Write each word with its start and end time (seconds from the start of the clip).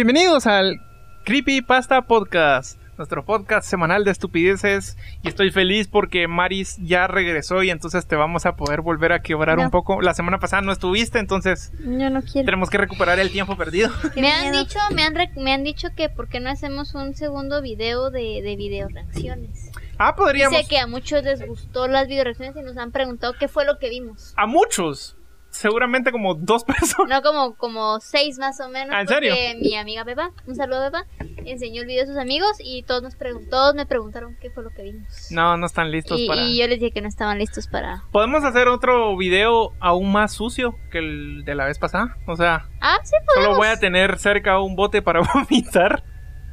Bienvenidos 0.00 0.46
al 0.46 0.82
Creepy 1.24 1.62
Pasta 1.62 2.02
Podcast, 2.02 2.78
nuestro 2.98 3.24
podcast 3.24 3.66
semanal 3.66 4.04
de 4.04 4.10
estupideces. 4.10 4.94
Y 5.22 5.28
estoy 5.28 5.50
feliz 5.50 5.88
porque 5.88 6.28
Maris 6.28 6.76
ya 6.82 7.06
regresó 7.06 7.62
y 7.62 7.70
entonces 7.70 8.06
te 8.06 8.14
vamos 8.14 8.44
a 8.44 8.56
poder 8.56 8.82
volver 8.82 9.12
a 9.14 9.22
quebrar 9.22 9.56
No. 9.56 9.64
un 9.64 9.70
poco. 9.70 10.02
La 10.02 10.12
semana 10.12 10.38
pasada 10.38 10.60
no 10.60 10.70
estuviste, 10.70 11.18
entonces 11.18 11.72
Yo 11.78 12.10
no 12.10 12.20
quiero. 12.20 12.44
tenemos 12.44 12.68
que 12.68 12.76
recuperar 12.76 13.18
el 13.20 13.30
tiempo 13.30 13.56
perdido. 13.56 13.88
Me 14.16 14.30
han 14.30 14.52
dicho, 14.52 14.78
me 14.94 15.02
han, 15.02 15.14
re- 15.14 15.30
me 15.34 15.54
han 15.54 15.64
dicho 15.64 15.88
que 15.96 16.10
por 16.10 16.28
qué 16.28 16.40
no 16.40 16.50
hacemos 16.50 16.94
un 16.94 17.14
segundo 17.14 17.62
video 17.62 18.10
de, 18.10 18.42
de 18.42 18.54
video 18.54 18.88
reacciones. 18.88 19.70
Ah, 19.96 20.14
podríamos. 20.14 20.58
Dice 20.58 20.68
que 20.68 20.78
a 20.78 20.86
muchos 20.86 21.24
les 21.24 21.40
gustó 21.46 21.88
las 21.88 22.06
video 22.06 22.24
reacciones 22.24 22.54
y 22.54 22.60
nos 22.60 22.76
han 22.76 22.92
preguntado 22.92 23.32
qué 23.40 23.48
fue 23.48 23.64
lo 23.64 23.78
que 23.78 23.88
vimos. 23.88 24.34
A 24.36 24.44
muchos. 24.46 25.16
Seguramente 25.56 26.12
como 26.12 26.34
dos 26.34 26.64
personas. 26.66 27.08
No 27.08 27.22
como, 27.22 27.54
como 27.56 27.98
seis 28.00 28.38
más 28.38 28.60
o 28.60 28.68
menos. 28.68 28.94
¿Ah, 28.94 29.00
en 29.00 29.08
serio? 29.08 29.30
Porque 29.32 29.58
mi 29.60 29.74
amiga 29.76 30.04
Beba, 30.04 30.30
un 30.46 30.54
saludo 30.54 30.80
Beba, 30.82 31.06
enseñó 31.46 31.80
el 31.82 31.86
video 31.88 32.04
a 32.04 32.06
sus 32.06 32.16
amigos 32.18 32.56
y 32.62 32.82
todos 32.82 33.02
nos 33.02 33.16
todos 33.48 33.74
me 33.74 33.86
preguntaron 33.86 34.36
qué 34.40 34.50
fue 34.50 34.62
lo 34.62 34.70
que 34.70 34.82
vimos. 34.82 35.28
No, 35.30 35.56
no 35.56 35.64
están 35.66 35.90
listos 35.90 36.20
y, 36.20 36.28
para. 36.28 36.42
y 36.42 36.58
yo 36.58 36.66
les 36.68 36.78
dije 36.78 36.92
que 36.92 37.00
no 37.00 37.08
estaban 37.08 37.38
listos 37.38 37.66
para. 37.68 38.02
Podemos 38.12 38.44
hacer 38.44 38.68
otro 38.68 39.16
video 39.16 39.72
aún 39.80 40.12
más 40.12 40.32
sucio 40.32 40.76
que 40.90 40.98
el 40.98 41.44
de 41.44 41.54
la 41.54 41.64
vez 41.64 41.78
pasada. 41.78 42.16
O 42.26 42.36
sea, 42.36 42.68
Ah, 42.80 42.98
sí 43.02 43.12
podemos. 43.24 43.44
solo 43.46 43.56
voy 43.56 43.68
a 43.68 43.78
tener 43.80 44.18
cerca 44.18 44.60
un 44.60 44.76
bote 44.76 45.00
para 45.00 45.20
vomitar. 45.34 46.04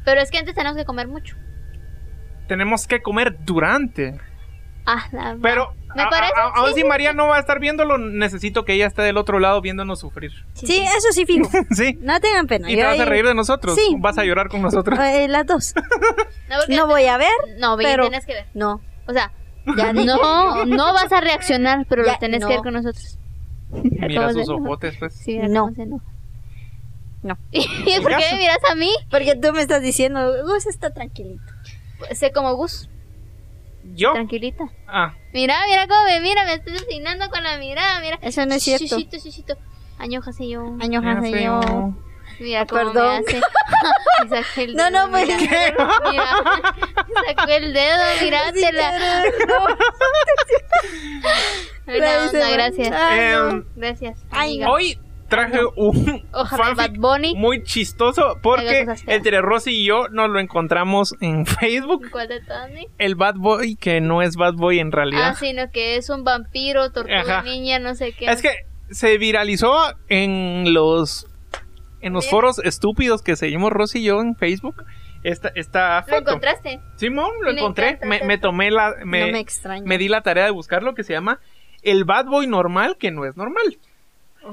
Pero 0.05 0.21
es 0.21 0.31
que 0.31 0.37
antes 0.37 0.55
tenemos 0.55 0.77
que 0.77 0.85
comer 0.85 1.07
mucho. 1.09 1.35
Tenemos 2.47 2.87
que 2.87 3.01
comer 3.01 3.37
durante. 3.43 4.17
Ah, 4.85 5.07
la 5.11 5.37
Pero 5.41 5.73
Me 5.95 6.01
a- 6.03 6.05
a- 6.05 6.09
parece, 6.09 6.33
a- 6.35 6.43
aun 6.55 6.69
sí, 6.73 6.81
si 6.81 6.83
María 6.83 7.13
no 7.13 7.27
va 7.27 7.37
a 7.37 7.39
estar 7.39 7.59
viéndolo, 7.59 7.97
necesito 7.97 8.65
que 8.65 8.73
ella 8.73 8.87
esté 8.87 9.01
del 9.03 9.17
otro 9.17 9.39
lado 9.39 9.61
viéndonos 9.61 9.99
sufrir. 9.99 10.31
Sí, 10.53 10.81
eso 10.81 11.11
sí 11.11 11.25
fijo. 11.25 11.49
sí. 11.71 11.97
No 12.01 12.19
tengan 12.19 12.47
pena. 12.47 12.69
Y 12.69 12.73
yo 12.75 12.79
te 12.79 12.85
vas 12.85 12.99
a 12.99 13.05
reír 13.05 13.25
de 13.25 13.33
nosotros. 13.35 13.75
Sí. 13.75 13.95
Vas 13.99 14.17
a 14.17 14.23
llorar 14.23 14.49
con 14.49 14.61
nosotros. 14.61 14.97
Eh, 14.99 15.27
las 15.27 15.45
dos. 15.45 15.73
No, 16.69 16.85
voy 16.87 17.05
a 17.07 17.17
ver. 17.17 17.29
No, 17.57 17.77
bien, 17.77 17.91
pero- 17.91 18.03
tienes 18.09 18.25
que 18.27 18.33
ver. 18.33 18.45
No. 18.53 18.79
O 19.07 19.13
sea, 19.13 19.31
Ya 19.75 19.91
no, 19.93 20.65
no 20.65 20.93
vas 20.93 21.11
a 21.11 21.19
reaccionar, 21.21 21.85
pero 21.89 22.05
Ya, 22.05 22.13
lo 22.13 22.19
tenés 22.19 22.41
no. 22.41 22.47
que 22.47 22.53
ver 22.53 22.63
con 22.63 22.73
nosotros. 22.73 23.17
Mira 23.71 24.27
¿Cómo 24.27 24.33
sus 24.33 24.49
ojotes, 24.49 24.95
pues. 24.99 25.13
Sí, 25.15 25.37
No. 25.39 25.71
No. 27.23 27.37
¿Y 27.51 27.99
por 28.01 28.11
qué 28.17 28.25
me 28.33 28.37
miras 28.37 28.59
a 28.69 28.75
mí? 28.75 28.91
Porque 29.09 29.35
tú 29.35 29.53
me 29.53 29.61
estás 29.61 29.81
diciendo, 29.81 30.43
Gus 30.43 30.65
está 30.67 30.91
tranquilito. 30.91 31.41
Sé 32.11 32.31
como 32.33 32.53
Gus, 32.55 32.89
¿Yo? 33.83 34.13
tranquilita. 34.13 34.63
Ah, 34.87 35.13
Mira, 35.33 35.55
mira 35.67 35.87
cómo 35.87 36.03
me 36.05 36.19
mira, 36.21 36.45
me 36.45 36.53
estoy 36.53 36.75
asesinando 36.75 37.29
con 37.29 37.43
la 37.43 37.57
mirada, 37.57 37.99
mira. 38.01 38.17
Eso 38.21 38.45
no 38.45 38.55
es 38.55 38.63
cierto. 38.63 38.85
Chuchito, 38.87 39.17
chuchito. 39.17 39.55
Añojase 39.99 40.47
yo. 40.49 40.61
Años 40.81 41.03
ya 41.03 41.11
hace 41.11 41.31
sé, 41.31 41.43
yo. 41.43 41.93
Mira 42.39 42.65
cómo 42.65 42.91
Perdón. 42.91 43.23
me 43.25 43.31
hace. 43.37 43.41
Me 44.23 44.29
saqué 44.29 44.63
el 44.63 44.75
No, 44.75 44.83
dedo, 44.89 45.05
no, 45.05 45.11
pues, 45.11 45.27
mira. 45.27 45.37
¿qué? 45.37 45.73
Mira, 46.11 46.35
me 47.27 47.33
sacó 47.35 47.51
el 47.51 47.73
dedo, 47.73 48.03
mírátela. 48.21 49.23
Buena 51.85 52.25
onda, 52.27 52.49
gracias. 52.51 52.91
Ay, 52.91 53.31
no. 53.31 53.49
Em, 53.49 53.65
Gracias, 53.75 54.19
Ay, 54.31 54.51
amiga. 54.53 54.69
hoy 54.71 54.99
traje 55.35 55.59
un 55.75 56.25
Ojalá 56.33 56.63
Bad 56.69 56.75
fanfic 56.75 56.99
Bunny. 56.99 57.35
muy 57.35 57.63
chistoso 57.63 58.37
porque 58.41 58.85
entre 59.07 59.41
Rosy 59.41 59.71
y 59.81 59.85
yo 59.85 60.07
nos 60.09 60.29
lo 60.29 60.39
encontramos 60.39 61.15
en 61.21 61.45
Facebook. 61.59 62.09
¿Cuál 62.11 62.27
de 62.29 62.41
mi? 62.73 62.87
El 62.97 63.15
Bad 63.15 63.35
Boy 63.37 63.75
que 63.75 64.01
no 64.01 64.21
es 64.21 64.35
Bad 64.35 64.53
Boy 64.53 64.79
en 64.79 64.91
realidad. 64.91 65.29
Ah, 65.31 65.35
sino 65.35 65.69
que 65.71 65.95
es 65.97 66.09
un 66.09 66.23
vampiro, 66.23 66.91
tortuga 66.91 67.21
Ajá. 67.39 67.43
niña, 67.43 67.79
no 67.79 67.95
sé 67.95 68.13
qué. 68.13 68.25
Es 68.25 68.41
que 68.41 68.49
se 68.89 69.17
viralizó 69.17 69.75
en 70.09 70.73
los 70.73 71.27
en 72.01 72.13
los 72.13 72.25
Bien. 72.25 72.31
foros 72.31 72.59
estúpidos 72.59 73.21
que 73.21 73.35
seguimos 73.35 73.71
Rosy 73.71 73.99
y 73.99 74.03
yo 74.03 74.19
en 74.21 74.35
Facebook. 74.35 74.83
Esta, 75.23 75.53
esta 75.55 76.03
¿Lo 76.09 76.17
encontraste? 76.17 76.81
Simón, 76.97 77.31
lo 77.41 77.53
Me 77.53 77.59
encontré. 77.61 77.89
encanta 77.91 78.25
Me, 78.25 78.37
tomé 78.37 78.71
la. 78.71 78.93
Me, 79.05 79.21
no 79.21 79.31
me 79.31 79.39
extraña. 79.39 79.85
me 79.85 79.97
di 79.97 80.09
la 80.09 80.19
tarea 80.21 80.43
de 80.43 80.51
buscarlo 80.51 80.95
que 80.95 81.03
se 81.05 81.13
llama 81.13 81.39
El 81.81 82.03
Bad 82.03 82.25
Boy 82.25 82.45
Normal 82.45 82.97
que 82.97 83.09
no 83.11 83.23
es 83.25 83.37
normal. 83.37 83.79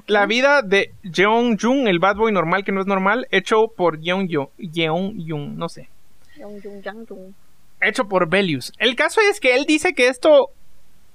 La 0.07 0.27
vida 0.27 0.63
de 0.63 0.93
Jeong 1.03 1.59
Jung, 1.61 1.89
el 1.89 1.99
Bad 1.99 2.17
Boy 2.17 2.33
normal 2.33 2.65
que 2.65 2.73
no 2.73 2.81
es 2.81 2.87
normal, 2.87 3.27
hecho 3.31 3.69
por 3.77 4.01
Jeong 4.01 4.29
Yo- 4.29 4.51
Jeong 4.59 5.17
Jung, 5.27 5.57
no 5.57 5.69
sé. 5.69 5.89
Yung, 6.39 6.61
yung, 6.63 6.83
yang, 6.83 7.07
yung. 7.07 7.35
Hecho 7.81 8.09
por 8.09 8.29
Belius. 8.29 8.73
El 8.79 8.95
caso 8.95 9.21
es 9.31 9.41
que 9.41 9.57
él 9.57 9.65
dice 9.67 9.95
que 9.95 10.09
esto 10.09 10.51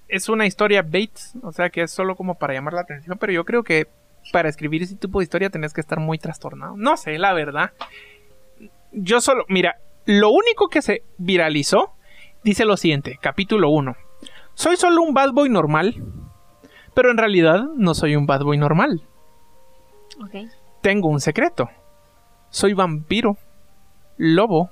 es 0.07 0.29
una 0.29 0.45
historia 0.45 0.81
Bates, 0.81 1.33
o 1.43 1.51
sea 1.51 1.69
que 1.69 1.83
es 1.83 1.91
solo 1.91 2.15
como 2.15 2.35
para 2.35 2.53
llamar 2.53 2.73
la 2.73 2.81
atención, 2.81 3.17
pero 3.19 3.31
yo 3.33 3.45
creo 3.45 3.63
que 3.63 3.87
para 4.31 4.49
escribir 4.49 4.81
ese 4.83 4.95
tipo 4.95 5.19
de 5.19 5.23
historia 5.23 5.49
tenés 5.49 5.73
que 5.73 5.81
estar 5.81 5.99
muy 5.99 6.17
trastornado. 6.17 6.75
No 6.75 6.97
sé, 6.97 7.17
la 7.17 7.33
verdad. 7.33 7.71
Yo 8.91 9.21
solo, 9.21 9.45
mira, 9.49 9.75
lo 10.05 10.29
único 10.31 10.67
que 10.67 10.81
se 10.81 11.03
viralizó 11.17 11.91
dice 12.43 12.65
lo 12.65 12.77
siguiente, 12.77 13.17
capítulo 13.21 13.69
1. 13.69 13.95
Soy 14.53 14.77
solo 14.77 15.01
un 15.01 15.13
bad 15.13 15.31
boy 15.33 15.49
normal, 15.49 15.95
pero 16.95 17.11
en 17.11 17.17
realidad 17.17 17.65
no 17.75 17.93
soy 17.93 18.15
un 18.15 18.25
bad 18.25 18.41
boy 18.41 18.57
normal. 18.57 19.01
Ok. 20.23 20.49
Tengo 20.81 21.09
un 21.09 21.19
secreto. 21.19 21.69
Soy 22.49 22.73
vampiro, 22.73 23.37
lobo, 24.17 24.69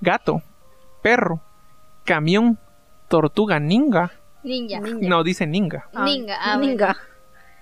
gato, 0.00 0.42
perro, 1.02 1.40
camión, 2.04 2.58
tortuga 3.08 3.58
ninja. 3.58 4.12
Ninja. 4.42 4.78
Ninja. 4.80 5.08
No, 5.08 5.24
dice 5.24 5.46
ninja. 5.46 5.88
Ah, 5.94 6.04
Ninga, 6.04 6.36
ah, 6.38 6.56
Ninga. 6.58 6.96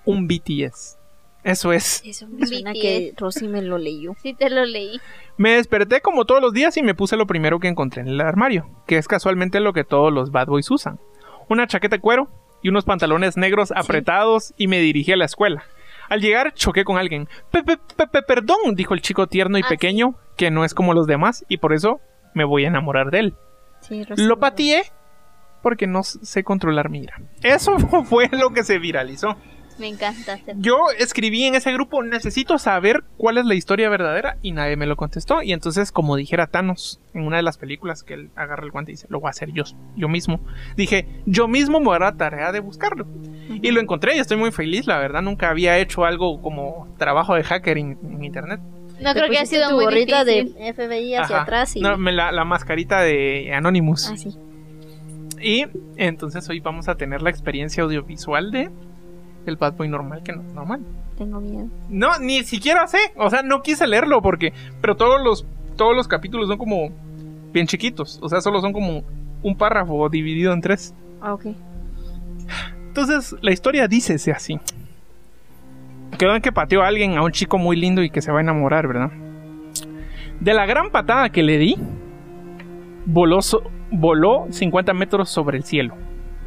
Un 0.05 0.27
BTS. 0.27 0.99
Eso 1.45 1.73
es. 1.73 2.03
Eso 2.05 2.27
me 2.27 2.47
suena 2.47 2.73
BTS. 2.73 2.81
que 2.81 3.15
Rosy 3.17 3.47
me 3.47 3.62
lo 3.62 3.79
leyó. 3.79 4.15
Sí 4.21 4.35
te 4.35 4.51
lo 4.51 4.65
leí. 4.65 5.01
Me 5.37 5.53
desperté 5.53 6.01
como 6.01 6.25
todos 6.25 6.41
los 6.43 6.53
días 6.53 6.77
y 6.77 6.83
me 6.83 6.95
puse 6.95 7.17
lo 7.17 7.27
primero 7.27 7.61
que 7.61 7.69
encontré 7.69 8.03
en 8.03 8.09
el 8.09 8.21
armario, 8.21 8.69
que 8.87 8.97
es 8.99 9.07
casualmente 9.07 9.61
lo 9.61 9.73
que 9.73 9.85
todos 9.85 10.12
los 10.12 10.33
bad 10.33 10.49
boys 10.49 10.71
usan. 10.71 10.99
Una 11.49 11.67
chaqueta 11.67 11.97
de 11.97 12.01
cuero 12.01 12.29
y 12.62 12.69
unos 12.69 12.84
pantalones 12.84 13.37
negros 13.37 13.73
apretados 13.75 14.55
y 14.56 14.69
me 14.69 14.78
dirigí 14.81 15.12
a 15.12 15.17
la 15.17 15.25
escuela. 15.25 15.65
Al 16.09 16.21
llegar 16.21 16.53
choqué 16.55 16.84
con 16.84 16.99
alguien. 16.99 17.28
Pepe, 17.50 17.78
Pepe, 17.97 18.23
perdón, 18.23 18.75
dijo 18.75 18.95
el 18.95 19.00
chico 19.03 19.27
tierno 19.27 19.59
y 19.59 19.62
Ah, 19.65 19.69
pequeño, 19.69 20.15
que 20.37 20.50
no 20.50 20.65
es 20.65 20.75
como 20.75 20.95
los 20.95 21.06
demás 21.06 21.45
y 21.49 21.59
por 21.59 21.73
eso 21.73 22.00
me 22.34 22.45
voy 22.45 22.65
a 22.65 22.69
enamorar 22.69 23.11
de 23.11 23.19
él. 23.19 23.34
Sí. 23.81 24.05
Lo 24.17 24.39
pateé 24.39 24.84
porque 25.62 25.87
no 25.87 26.03
sé 26.03 26.45
controlar 26.45 26.91
mi 26.91 27.00
ira. 27.00 27.17
Eso 27.43 27.78
fue 28.05 28.28
lo 28.33 28.50
que 28.50 28.65
se 28.65 28.79
viralizó. 28.79 29.37
Me 29.78 29.88
encantaste. 29.88 30.55
Yo 30.59 30.77
escribí 30.99 31.44
en 31.44 31.55
ese 31.55 31.72
grupo, 31.72 32.03
necesito 32.03 32.59
saber 32.59 33.05
cuál 33.16 33.38
es 33.38 33.44
la 33.44 33.55
historia 33.55 33.88
verdadera 33.88 34.37
y 34.43 34.53
nadie 34.53 34.77
me 34.77 34.87
lo 34.87 34.97
contestó. 34.97 35.43
Y 35.43 35.53
entonces, 35.53 35.93
como 35.93 36.16
dijera 36.16 36.47
Thanos 36.47 37.00
en 37.15 37.27
una 37.27 37.37
de 37.38 37.43
las 37.43 37.59
películas 37.59 38.03
que 38.03 38.15
él 38.15 38.31
agarra 38.37 38.65
el 38.65 38.71
guante 38.71 38.93
y 38.93 38.94
dice, 38.94 39.06
lo 39.11 39.21
voy 39.21 39.28
a 39.28 39.31
hacer 39.31 39.50
yo, 39.53 39.65
yo 39.97 40.09
mismo. 40.09 40.41
Dije, 40.77 41.06
yo 41.27 41.49
mismo 41.49 41.81
me 41.81 41.87
voy 41.87 41.97
a 41.97 41.99
dar 42.00 42.12
la 42.12 42.19
tarea 42.19 42.53
de 42.53 42.61
buscarlo. 42.61 43.06
Y 43.62 43.71
lo 43.71 43.81
encontré 43.81 44.16
y 44.16 44.21
estoy 44.21 44.37
muy 44.37 44.50
feliz, 44.53 44.87
la 44.87 44.99
verdad. 44.99 45.22
Nunca 45.22 45.50
había 45.50 45.78
hecho 45.78 46.05
algo 46.05 46.41
como 46.43 46.94
trabajo 46.99 47.34
de 47.34 47.43
hacker 47.44 47.78
en, 47.78 47.99
en 48.03 48.25
internet. 48.25 48.61
No 49.00 49.12
creo 49.15 49.28
que 49.28 49.38
ha 49.38 49.41
pusiste 49.41 49.56
sido 49.56 49.69
tu 49.71 49.75
muy 49.77 49.84
gorrita 49.87 50.25
difícil. 50.25 50.55
de 50.55 50.72
FBI 50.75 51.15
hacia 51.16 51.37
Ajá. 51.37 51.43
atrás 51.43 51.75
y... 51.77 51.81
No, 51.81 51.99
me 51.99 52.12
la, 52.12 52.31
la 52.31 52.44
mascarita 52.44 53.00
de 53.00 53.52
Anonymous. 53.52 54.11
Ah, 54.12 54.17
sí. 54.17 54.31
Y 55.41 55.67
entonces 55.97 56.49
hoy 56.49 56.61
vamos 56.61 56.88
a 56.88 56.94
tener 56.94 57.20
la 57.20 57.31
experiencia 57.31 57.82
audiovisual 57.82 58.52
de 58.52 58.70
el 59.47 59.56
Bad 59.56 59.75
Boy 59.77 59.89
normal 59.89 60.23
que 60.23 60.33
no 60.33 60.43
es 60.43 60.53
normal. 60.55 60.81
Tengo 61.19 61.41
miedo. 61.41 61.69
No, 61.89 62.19
ni 62.21 62.43
siquiera 62.44 62.87
sé. 62.87 62.99
O 63.17 63.29
sea, 63.31 63.43
no 63.43 63.62
quise 63.62 63.87
leerlo 63.87 64.23
porque. 64.23 64.53
Pero 64.81 64.97
todos 64.97 65.21
los, 65.23 65.47
todos 65.77 65.94
los 65.97 66.09
capítulos 66.09 66.49
son 66.49 66.59
como 66.59 66.91
bien 67.53 67.67
chiquitos. 67.67 68.19
O 68.23 68.29
sea, 68.29 68.41
solo 68.41 68.61
son 68.61 68.73
como 68.73 69.03
un 69.43 69.56
párrafo 69.56 70.09
dividido 70.09 70.53
en 70.53 70.61
tres. 70.61 70.94
Ah, 71.21 71.35
ok. 71.35 71.47
Entonces, 72.89 73.35
la 73.41 73.53
historia 73.53 73.89
dice 73.89 74.15
así. 74.33 74.59
Quedó 76.19 76.35
en 76.37 76.43
que 76.43 76.53
pateó 76.53 76.83
a 76.83 76.88
alguien, 76.88 77.17
a 77.17 77.23
un 77.23 77.33
chico 77.33 77.59
muy 77.59 77.77
lindo 77.77 78.03
y 78.03 78.11
que 78.11 78.21
se 78.23 78.31
va 78.31 78.38
a 78.38 78.43
enamorar, 78.43 78.87
¿verdad? 78.87 79.11
De 80.41 80.55
la 80.55 80.67
gran 80.67 80.91
patada 80.91 81.31
que 81.31 81.43
le 81.43 81.56
di, 81.59 81.77
voló, 83.06 83.41
so- 83.43 83.62
voló 83.91 84.47
50 84.50 84.93
metros 84.93 85.31
sobre 85.31 85.56
el 85.56 85.65
cielo. 85.65 85.95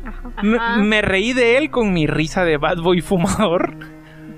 Ajá. 0.05 0.77
Me 0.77 1.01
reí 1.01 1.33
de 1.33 1.57
él 1.57 1.71
con 1.71 1.91
mi 1.91 2.07
risa 2.07 2.43
de 2.43 2.57
bad 2.57 2.77
boy 2.77 3.01
fumador. 3.01 3.75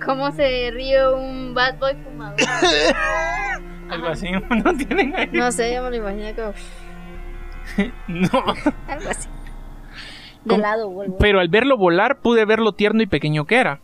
¿Cómo 0.06 0.32
se 0.32 0.72
ríe 0.72 1.08
un 1.10 1.54
bad 1.54 1.78
boy 1.80 1.96
fumador? 2.04 2.38
Algo 3.90 4.08
así, 4.08 4.28
¿no 4.32 4.74
tienen 4.74 5.16
ahí? 5.16 5.30
No 5.32 5.52
sé, 5.52 5.74
yo 5.74 5.84
me 5.84 5.90
lo 5.92 5.96
imaginé 5.98 6.34
como... 6.34 6.54
No. 8.08 8.30
Algo 8.88 9.10
así. 9.10 9.30
De 10.46 10.58
lado 10.58 10.90
vuelvo. 10.90 11.18
Pero 11.20 11.40
al 11.40 11.50
verlo 11.50 11.78
volar 11.78 12.20
pude 12.22 12.46
ver 12.46 12.60
lo 12.60 12.72
tierno 12.72 13.02
y 13.04 13.08
pequeño 13.08 13.46
que 13.46 13.60
era. 13.60 13.82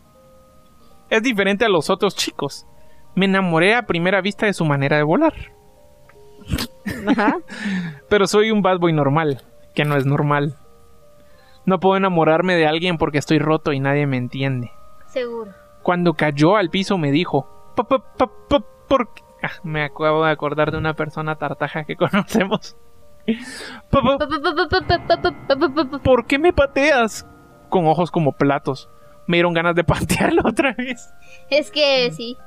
Es 1.09 1.21
diferente 1.21 1.65
a 1.65 1.69
los 1.69 1.89
otros 1.89 2.15
chicos. 2.15 2.65
Me 3.15 3.25
enamoré 3.25 3.75
a 3.75 3.83
primera 3.83 4.21
vista 4.21 4.45
de 4.45 4.53
su 4.53 4.65
manera 4.65 4.97
de 4.97 5.03
volar. 5.03 5.33
Ajá. 7.07 7.38
Pero 8.09 8.27
soy 8.27 8.51
un 8.51 8.62
bad 8.62 8.80
boy 8.80 8.94
normal, 8.94 9.41
que 9.75 9.83
no 9.83 9.95
es 9.97 10.06
normal. 10.06 10.57
No 11.65 11.80
puedo 11.80 11.98
enamorarme 11.98 12.56
de 12.56 12.68
alguien 12.68 12.98
porque 12.98 13.18
estoy 13.18 13.39
roto 13.39 13.71
y 13.74 13.80
nadie 13.80 14.06
me 14.07 14.18
entiende. 14.18 14.71
Seguro. 15.07 15.51
Cuando 15.81 16.13
cayó 16.13 16.56
al 16.57 16.69
piso 16.69 16.98
me 16.98 17.12
dijo, 17.12 17.48
"Pa- 17.75 17.83
pa- 17.88 18.04
pa- 18.18 18.63
¿por 18.88 19.13
qué?". 19.13 19.24
Ah, 19.44 19.51
me 19.63 19.83
acabo 19.83 20.24
de 20.25 20.31
acordar 20.31 20.71
de 20.71 20.77
una 20.77 20.94
persona 20.94 21.36
tartaja 21.36 21.83
que 21.83 21.95
conocemos. 21.98 22.77
¿por 26.04 26.25
qué 26.27 26.39
me 26.39 26.54
pateas? 26.54 27.27
Con 27.69 27.88
ojos 27.88 28.12
como 28.12 28.33
platos. 28.33 28.89
Me 29.27 29.38
dieron 29.38 29.54
ganas 29.54 29.75
de 29.75 29.83
patearlo 29.83 30.42
otra 30.45 30.74
vez. 30.74 31.13
Es 31.50 31.71
que 31.71 32.12
sí. 32.12 32.38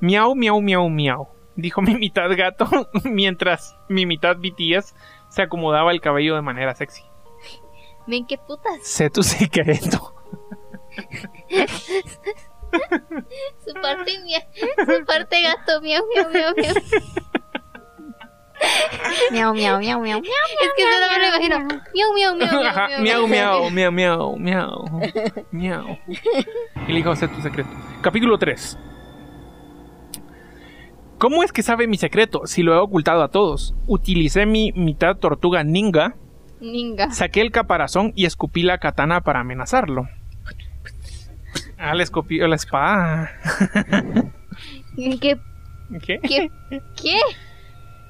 Miau, 0.00 0.34
miau, 0.34 0.60
miau, 0.60 0.88
miau. 0.88 1.28
Dijo 1.56 1.82
mi 1.82 1.94
mitad 1.94 2.28
gato 2.36 2.66
mientras 3.04 3.76
mi 3.88 4.06
mitad 4.06 4.36
BTS 4.36 4.94
se 5.28 5.42
acomodaba 5.42 5.92
el 5.92 6.00
cabello 6.00 6.34
de 6.34 6.42
manera 6.42 6.74
sexy. 6.74 7.02
Ven 8.06 8.26
qué 8.26 8.38
putas. 8.38 8.78
Sé 8.82 9.10
tu 9.10 9.22
secreto. 9.22 10.14
Su 13.64 13.72
parte 13.80 14.18
mía. 14.24 14.46
Su 14.78 15.04
parte 15.06 15.42
gato. 15.42 15.80
Miau, 15.80 16.04
miau, 16.12 16.30
miau, 16.30 16.54
miau. 16.54 16.74
Miau, 19.32 19.54
miau, 19.54 19.78
miau, 19.80 20.00
miau. 20.00 20.20
Es 20.20 20.72
que 20.76 20.82
solo 20.82 21.06
me 21.10 21.18
lo 21.18 21.26
imagino. 21.28 21.58
Miau, 21.94 22.12
miau, 22.14 22.34
miau, 22.36 22.60
miau. 22.60 23.00
Miau, 23.00 23.26
miau, 23.26 23.70
miau, 23.70 23.92
miau, 23.92 24.36
miau, 24.38 24.84
miau. 25.50 25.98
Y 26.86 26.92
le 26.92 26.96
dijo, 26.96 27.16
sé 27.16 27.28
tu 27.28 27.40
secreto. 27.40 27.70
Capítulo 28.02 28.38
3. 28.38 28.78
¿Cómo 31.18 31.42
es 31.42 31.52
que 31.52 31.62
sabe 31.62 31.86
mi 31.86 31.96
secreto 31.96 32.42
si 32.46 32.62
lo 32.62 32.74
he 32.74 32.78
ocultado 32.78 33.22
a 33.22 33.28
todos? 33.28 33.74
Utilicé 33.86 34.46
mi 34.46 34.72
mitad 34.72 35.16
tortuga 35.16 35.64
ninga, 35.64 36.16
Ninga. 36.64 37.10
saqué 37.12 37.40
el 37.40 37.50
caparazón 37.50 38.12
y 38.14 38.24
escupí 38.24 38.62
la 38.62 38.78
katana 38.78 39.20
para 39.20 39.40
amenazarlo. 39.40 40.08
Ah, 41.78 41.94
le 41.94 42.02
escupió 42.02 42.48
la 42.48 42.56
espada. 42.56 43.30
¿Qué? 44.96 45.38
¿Qué? 46.00 46.20
¿Qué? 46.20 46.50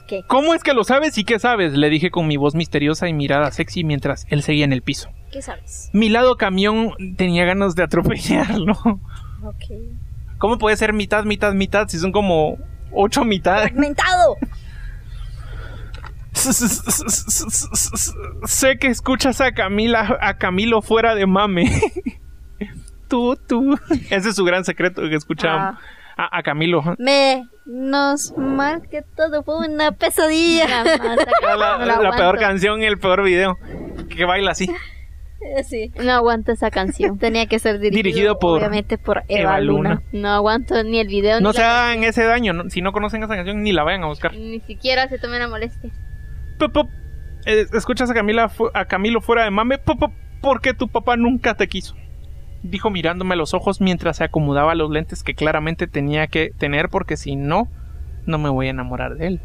¿Qué? 0.06 0.22
¿Cómo 0.26 0.54
es 0.54 0.62
que 0.62 0.74
lo 0.74 0.84
sabes 0.84 1.16
y 1.18 1.24
qué 1.24 1.38
sabes? 1.38 1.72
Le 1.72 1.88
dije 1.88 2.10
con 2.10 2.26
mi 2.28 2.36
voz 2.36 2.54
misteriosa 2.54 3.08
y 3.08 3.12
mirada 3.12 3.50
sexy 3.50 3.84
mientras 3.84 4.26
él 4.28 4.42
seguía 4.42 4.64
en 4.64 4.72
el 4.72 4.82
piso. 4.82 5.10
¿Qué 5.32 5.42
sabes? 5.42 5.90
Mi 5.92 6.08
lado 6.08 6.36
camión 6.36 6.92
tenía 7.16 7.44
ganas 7.44 7.74
de 7.74 7.82
atropellarlo. 7.82 8.74
Ok. 9.42 9.64
¿Cómo 10.38 10.58
puede 10.58 10.76
ser 10.76 10.92
mitad, 10.92 11.24
mitad, 11.24 11.52
mitad 11.54 11.88
si 11.88 11.98
son 11.98 12.12
como 12.12 12.58
ocho 12.92 13.24
mitades? 13.24 13.70
¡Fragmentado! 13.70 14.36
sé 18.44 18.78
que 18.78 18.88
escuchas 18.88 19.40
a 19.40 19.52
Camila, 19.52 20.18
a 20.20 20.36
Camilo 20.38 20.82
fuera 20.82 21.14
de 21.14 21.26
mame. 21.26 21.68
tú, 23.08 23.36
tú. 23.46 23.78
Ese 24.10 24.30
es 24.30 24.36
su 24.36 24.44
gran 24.44 24.64
secreto 24.64 25.02
que 25.08 25.14
escuchaba 25.14 25.78
Ah. 26.16 26.28
a, 26.32 26.38
a 26.38 26.42
Camilo. 26.42 26.82
Menos 26.98 28.34
mal 28.36 28.82
que 28.88 29.02
todo 29.16 29.42
fue 29.42 29.66
una 29.68 29.92
pesadilla. 29.92 30.66
Nada 30.84 30.98
más 30.98 31.18
acá, 31.20 31.56
La, 31.56 31.78
no 31.78 32.02
la 32.02 32.16
peor 32.16 32.38
canción 32.38 32.82
y 32.82 32.86
el 32.86 32.98
peor 32.98 33.22
video. 33.22 33.56
Que 34.14 34.24
baila 34.24 34.52
así. 34.52 34.68
Sí. 35.68 35.92
No 36.02 36.12
aguanto 36.12 36.52
esa 36.52 36.70
canción. 36.70 37.18
Tenía 37.18 37.46
que 37.46 37.58
ser 37.58 37.78
dirigido, 37.78 38.02
Dirigido 38.02 38.38
por 38.38 38.60
obviamente 38.60 38.96
por 38.96 39.18
Eva, 39.28 39.58
Eva 39.58 39.60
Luna. 39.60 39.90
Luna. 39.90 40.02
No 40.12 40.28
aguanto 40.30 40.82
ni 40.84 41.00
el 41.00 41.08
video 41.08 41.40
No 41.40 41.50
ni, 41.50 41.56
se 41.56 41.62
la- 41.62 41.90
hagan 41.90 42.04
ese 42.04 42.24
daño. 42.24 42.52
¿no? 42.52 42.70
Si 42.70 42.80
no 42.80 42.92
conocen 42.92 43.22
esa 43.22 43.34
canción, 43.34 43.62
ni 43.62 43.72
la 43.72 43.82
vayan 43.82 44.04
a 44.04 44.06
buscar. 44.06 44.32
ni 44.34 44.60
siquiera 44.60 45.08
se 45.08 45.18
tomen 45.18 45.40
la 45.40 45.48
molestia. 45.48 45.90
Pop, 46.58 46.72
pop. 46.72 46.90
Eh, 47.46 47.66
escuchas 47.74 48.10
a 48.10 48.14
Camila 48.14 48.50
a 48.74 48.84
Camilo 48.86 49.20
fuera 49.20 49.44
de 49.44 49.50
mame 49.50 49.78
pop, 49.78 49.98
pop, 49.98 50.12
porque 50.40 50.72
tu 50.74 50.88
papá 50.88 51.16
nunca 51.16 51.54
te 51.54 51.68
quiso 51.68 51.94
dijo 52.62 52.88
mirándome 52.88 53.34
a 53.34 53.36
los 53.36 53.52
ojos 53.52 53.82
mientras 53.82 54.16
se 54.16 54.24
acomodaba 54.24 54.74
los 54.74 54.90
lentes 54.90 55.22
que 55.22 55.34
claramente 55.34 55.86
tenía 55.86 56.26
que 56.28 56.50
tener 56.56 56.88
porque 56.88 57.18
si 57.18 57.36
no 57.36 57.68
no 58.24 58.38
me 58.38 58.48
voy 58.48 58.68
a 58.68 58.70
enamorar 58.70 59.16
de 59.16 59.26
él 59.26 59.40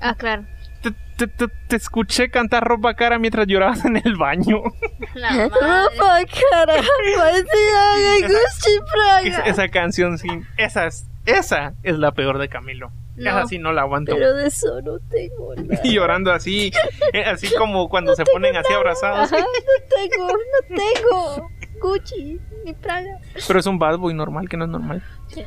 Ah, 0.00 0.14
claro. 0.14 0.44
te, 0.80 0.92
te- 1.18 1.26
te- 1.26 1.52
te 1.68 1.76
escuché 1.76 2.30
cantar 2.30 2.64
ropa 2.64 2.94
cara 2.94 3.18
mientras 3.18 3.46
llorabas 3.46 3.84
en 3.84 3.96
el 3.98 4.16
baño 4.16 4.62
La. 5.14 5.32
Ropa, 5.48 6.20
cara, 6.50 6.74
parecía 7.18 7.90
de 7.98 8.22
Gucci 8.22 8.70
Es- 8.70 9.34
Praga. 9.34 9.44
esa 9.50 9.68
canción 9.68 10.16
sí 10.16 10.28
esa 10.56 10.86
es 10.86 11.06
esa 11.26 11.74
es 11.82 11.98
la 11.98 12.12
peor 12.12 12.38
de 12.38 12.48
Camilo 12.48 12.90
No. 13.16 13.30
esa 13.30 13.46
sí 13.46 13.58
no 13.58 13.72
la 13.72 13.82
aguanto 13.82 14.14
Pero 14.14 14.34
de 14.34 14.46
eso 14.48 14.80
no 14.82 14.98
tengo 15.08 15.54
nada. 15.54 15.80
y 15.84 15.94
llorando 15.94 16.32
así 16.32 16.72
eh, 17.12 17.24
así 17.24 17.48
como 17.58 17.88
cuando 17.88 18.14
se 18.16 18.24
ponen 18.24 18.56
así 18.56 18.72
abrazados 18.72 19.32
Ajá, 19.32 19.40
no 19.42 19.96
tengo, 19.96 20.26
no 20.28 20.76
tengo 20.76 21.48
Gucci 21.80 22.40
ni 22.64 22.72
Praga. 22.74 23.18
Pero 23.46 23.58
es 23.60 23.66
un 23.66 23.78
bad 23.78 23.98
boy 23.98 24.14
normal, 24.14 24.48
que 24.48 24.56
no 24.56 24.64
es 24.64 24.70
normal. 24.70 25.02
Sí. 25.28 25.42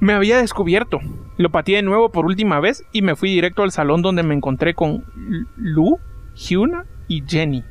Me 0.00 0.12
había 0.12 0.36
descubierto. 0.38 0.98
Lo 1.38 1.50
pateé 1.50 1.76
de 1.76 1.82
nuevo 1.82 2.10
por 2.10 2.26
última 2.26 2.60
vez 2.60 2.84
y 2.92 3.00
me 3.02 3.16
fui 3.16 3.30
directo 3.32 3.62
al 3.62 3.70
salón 3.72 4.02
donde 4.02 4.22
me 4.22 4.34
encontré 4.34 4.74
con 4.74 5.04
Lu, 5.56 5.98
Hyuna 6.34 6.84
y 7.08 7.22
Jenny, 7.26 7.64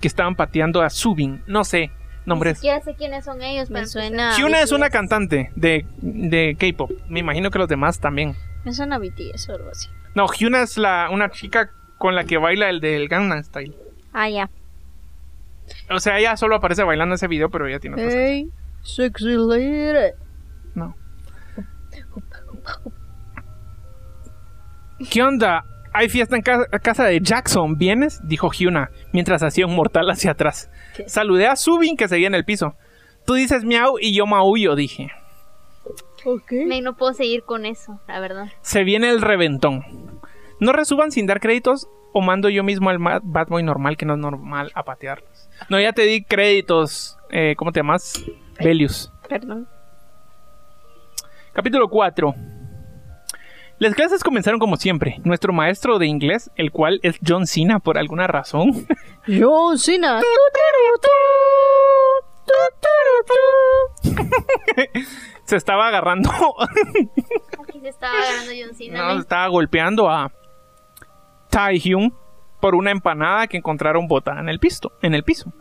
que 0.00 0.08
estaban 0.08 0.34
pateando 0.34 0.82
a 0.82 0.90
Subin. 0.90 1.42
No 1.46 1.64
sé, 1.64 1.90
Ni 1.90 1.90
nombres. 2.26 2.58
siquiera 2.58 2.80
sé 2.82 2.94
quiénes 2.94 3.24
son 3.24 3.40
ellos. 3.40 3.70
Me 3.70 3.86
suena. 3.86 4.36
Hyuna 4.36 4.60
es 4.60 4.72
una 4.72 4.90
cantante 4.90 5.50
de, 5.54 5.86
de 6.02 6.56
K-pop. 6.58 6.90
Me 7.08 7.20
imagino 7.20 7.50
que 7.50 7.58
los 7.58 7.68
demás 7.68 8.00
también. 8.00 8.34
Me 8.66 8.72
suena 8.74 8.96
a 8.96 8.98
BTS 8.98 9.48
o 9.48 9.54
algo 9.54 9.70
así. 9.70 9.88
No, 10.14 10.26
Hyuna 10.30 10.60
es 10.62 10.76
la, 10.76 11.08
una 11.10 11.30
chica 11.30 11.70
con 11.98 12.14
la 12.14 12.24
que 12.24 12.36
baila 12.36 12.68
el 12.68 12.80
del 12.80 13.08
Gangnam 13.08 13.42
Style. 13.42 13.74
Ah, 14.12 14.28
ya. 14.28 14.50
O 15.90 15.98
sea, 16.00 16.18
ella 16.18 16.36
solo 16.36 16.56
aparece 16.56 16.82
bailando 16.82 17.14
ese 17.14 17.28
video, 17.28 17.48
pero 17.48 17.66
ella 17.66 17.78
tiene 17.80 17.96
otras. 17.96 18.12
Hey, 18.14 18.50
sexy 18.82 19.34
lady. 19.36 20.12
No. 20.74 20.94
¿Qué 25.10 25.22
onda? 25.22 25.64
Hay 25.92 26.08
fiesta 26.08 26.36
en 26.36 26.42
ca- 26.42 26.66
casa 26.82 27.04
de 27.04 27.20
Jackson, 27.20 27.78
¿vienes? 27.78 28.20
Dijo 28.26 28.50
Hyuna, 28.52 28.90
mientras 29.12 29.42
hacía 29.42 29.66
un 29.66 29.74
mortal 29.74 30.10
hacia 30.10 30.32
atrás. 30.32 30.70
¿Qué? 30.94 31.08
Saludé 31.08 31.46
a 31.46 31.56
Subin 31.56 31.96
que 31.96 32.08
seguía 32.08 32.26
en 32.26 32.34
el 32.34 32.44
piso. 32.44 32.74
Tú 33.24 33.34
dices 33.34 33.64
miau 33.64 33.98
y 34.00 34.14
yo 34.14 34.26
maullo, 34.26 34.74
dije. 34.74 35.10
Me, 36.66 36.80
no 36.80 36.96
puedo 36.96 37.12
seguir 37.14 37.42
con 37.44 37.66
eso, 37.66 38.00
la 38.08 38.20
verdad. 38.20 38.46
Se 38.62 38.84
viene 38.84 39.08
el 39.10 39.20
reventón. 39.22 40.20
No 40.60 40.72
resuban 40.72 41.10
sin 41.12 41.26
dar 41.26 41.40
créditos 41.40 41.88
o 42.12 42.20
mando 42.22 42.48
yo 42.48 42.62
mismo 42.64 42.90
al 42.90 42.98
ma- 42.98 43.20
Bad 43.22 43.48
Boy 43.48 43.62
normal, 43.62 43.96
que 43.96 44.06
no 44.06 44.14
es 44.14 44.18
normal, 44.20 44.70
a 44.74 44.82
patearlos. 44.84 45.48
No, 45.68 45.80
ya 45.80 45.92
te 45.92 46.02
di 46.02 46.22
créditos. 46.24 47.18
Eh, 47.30 47.54
¿Cómo 47.56 47.72
te 47.72 47.80
llamas? 47.80 48.22
Belius. 48.58 49.12
Perdón. 49.28 49.68
Capítulo 51.52 51.88
4. 51.88 52.34
Las 53.78 53.94
clases 53.94 54.24
comenzaron 54.24 54.58
como 54.58 54.76
siempre. 54.76 55.20
Nuestro 55.24 55.52
maestro 55.52 55.98
de 55.98 56.06
inglés, 56.06 56.50
el 56.56 56.72
cual 56.72 56.98
es 57.02 57.16
John 57.26 57.46
Cena 57.46 57.78
por 57.78 57.98
alguna 57.98 58.26
razón, 58.26 58.86
John 59.26 59.76
Cena. 59.78 60.20
Se 65.44 65.56
estaba 65.56 65.88
agarrando, 65.88 66.30
Aquí 67.62 67.80
se 67.80 67.88
estaba 67.88 68.12
agarrando 68.18 68.52
John 68.58 68.74
Cena. 68.74 69.14
no, 69.14 69.20
estaba 69.20 69.48
golpeando 69.48 70.10
a 70.10 70.32
Taehyung 71.50 72.12
por 72.60 72.74
una 72.74 72.90
empanada 72.90 73.46
que 73.46 73.56
encontraron 73.56 74.08
botada 74.08 74.40
en 74.40 74.48
el 74.48 74.58
piso, 74.58 74.92
en 75.02 75.14
el 75.14 75.22
piso. 75.24 75.52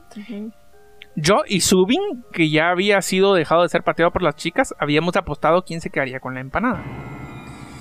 Yo 1.16 1.44
y 1.48 1.62
Subin, 1.62 2.26
que 2.32 2.50
ya 2.50 2.70
había 2.70 3.02
sido 3.02 3.34
dejado 3.34 3.64
de 3.64 3.70
ser 3.70 3.84
pateado 3.84 4.12
por 4.12 4.22
las 4.22 4.36
chicas, 4.36 4.74
habíamos 4.80 5.16
apostado 5.16 5.64
quién 5.64 5.82
se 5.82 5.90
quedaría 5.90 6.20
con 6.20 6.34
la 6.34 6.42
empanada. 6.42 6.84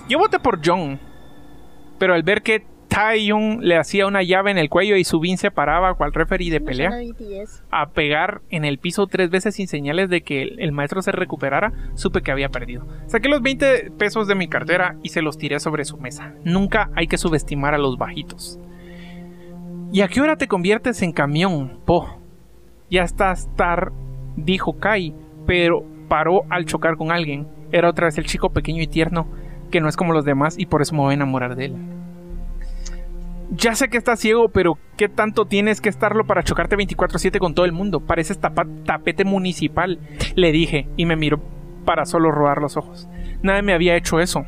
Yo 0.08 0.18
voté 0.18 0.38
por 0.38 0.60
John, 0.64 1.00
pero 1.98 2.14
al 2.14 2.22
ver 2.22 2.42
que 2.42 2.66
Taehyung 2.94 3.58
le 3.60 3.76
hacía 3.76 4.06
una 4.06 4.22
llave 4.22 4.52
en 4.52 4.58
el 4.58 4.70
cuello 4.70 4.94
y 4.94 5.02
Subin 5.02 5.36
se 5.36 5.50
paraba 5.50 5.94
cual 5.94 6.12
referee 6.12 6.48
de 6.48 6.60
pelea, 6.60 6.92
a 7.72 7.90
pegar 7.90 8.40
en 8.50 8.64
el 8.64 8.78
piso 8.78 9.08
tres 9.08 9.30
veces 9.30 9.56
sin 9.56 9.66
señales 9.66 10.08
de 10.08 10.22
que 10.22 10.42
el, 10.42 10.60
el 10.60 10.70
maestro 10.70 11.02
se 11.02 11.10
recuperara, 11.10 11.72
supe 11.94 12.22
que 12.22 12.30
había 12.30 12.50
perdido. 12.50 12.86
Saqué 13.08 13.28
los 13.28 13.42
20 13.42 13.90
pesos 13.98 14.28
de 14.28 14.36
mi 14.36 14.46
cartera 14.46 14.96
y 15.02 15.08
se 15.08 15.22
los 15.22 15.38
tiré 15.38 15.58
sobre 15.58 15.84
su 15.84 15.96
mesa. 15.96 16.34
Nunca 16.44 16.90
hay 16.94 17.08
que 17.08 17.18
subestimar 17.18 17.74
a 17.74 17.78
los 17.78 17.98
bajitos. 17.98 18.60
¿Y 19.90 20.02
a 20.02 20.08
qué 20.08 20.20
hora 20.20 20.36
te 20.36 20.46
conviertes 20.46 21.02
en 21.02 21.10
camión, 21.10 21.80
Po? 21.84 22.20
Ya 22.90 23.02
estás 23.02 23.48
tar, 23.56 23.90
dijo 24.36 24.78
Kai, 24.78 25.14
pero 25.48 25.84
paró 26.08 26.44
al 26.48 26.64
chocar 26.64 26.96
con 26.96 27.10
alguien. 27.10 27.48
Era 27.72 27.90
otra 27.90 28.06
vez 28.06 28.18
el 28.18 28.26
chico 28.26 28.50
pequeño 28.50 28.82
y 28.82 28.86
tierno, 28.86 29.26
que 29.72 29.80
no 29.80 29.88
es 29.88 29.96
como 29.96 30.12
los 30.12 30.24
demás 30.24 30.56
y 30.56 30.66
por 30.66 30.80
eso 30.80 30.94
me 30.94 31.00
voy 31.00 31.10
a 31.10 31.14
enamorar 31.14 31.56
de 31.56 31.64
él. 31.64 32.03
Ya 33.50 33.74
sé 33.74 33.88
que 33.88 33.98
estás 33.98 34.20
ciego, 34.20 34.48
pero 34.48 34.78
¿qué 34.96 35.08
tanto 35.08 35.44
tienes 35.44 35.80
que 35.80 35.88
estarlo 35.88 36.24
para 36.24 36.42
chocarte 36.42 36.76
24/7 36.76 37.38
con 37.38 37.54
todo 37.54 37.66
el 37.66 37.72
mundo? 37.72 38.00
Pareces 38.00 38.40
tapa- 38.40 38.66
tapete 38.84 39.24
municipal, 39.24 39.98
le 40.34 40.50
dije, 40.52 40.88
y 40.96 41.06
me 41.06 41.16
miró 41.16 41.40
para 41.84 42.06
solo 42.06 42.30
robar 42.30 42.58
los 42.62 42.76
ojos. 42.76 43.06
Nadie 43.42 43.62
me 43.62 43.74
había 43.74 43.96
hecho 43.96 44.18
eso. 44.20 44.44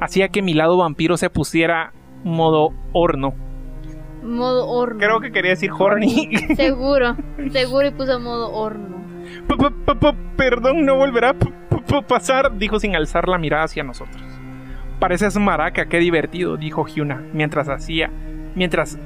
Hacía 0.00 0.28
que 0.28 0.42
mi 0.42 0.54
lado 0.54 0.76
vampiro 0.76 1.16
se 1.16 1.28
pusiera 1.30 1.92
modo 2.22 2.70
horno. 2.92 3.34
Modo 4.22 4.68
horno. 4.68 4.98
Creo 4.98 5.20
que 5.20 5.32
quería 5.32 5.50
decir 5.52 5.70
horny. 5.76 6.30
Seguro. 6.56 7.16
Seguro 7.50 7.88
y 7.88 7.90
puso 7.90 8.18
modo 8.20 8.52
horno. 8.52 8.96
P- 9.48 9.56
p- 9.56 9.70
p- 9.86 9.94
p- 9.96 10.18
Perdón, 10.36 10.84
no 10.84 10.96
volverá 10.96 11.30
a 11.30 12.02
pasar, 12.06 12.56
dijo 12.58 12.78
sin 12.78 12.94
alzar 12.94 13.28
la 13.28 13.38
mirada 13.38 13.64
hacia 13.64 13.82
nosotros. 13.82 14.22
Pareces 15.00 15.36
maraca, 15.36 15.86
qué 15.86 15.98
divertido, 15.98 16.56
dijo 16.56 16.86
Hyuna, 16.86 17.22
mientras 17.32 17.68
hacía. 17.68 18.10
Mientras. 18.56 18.98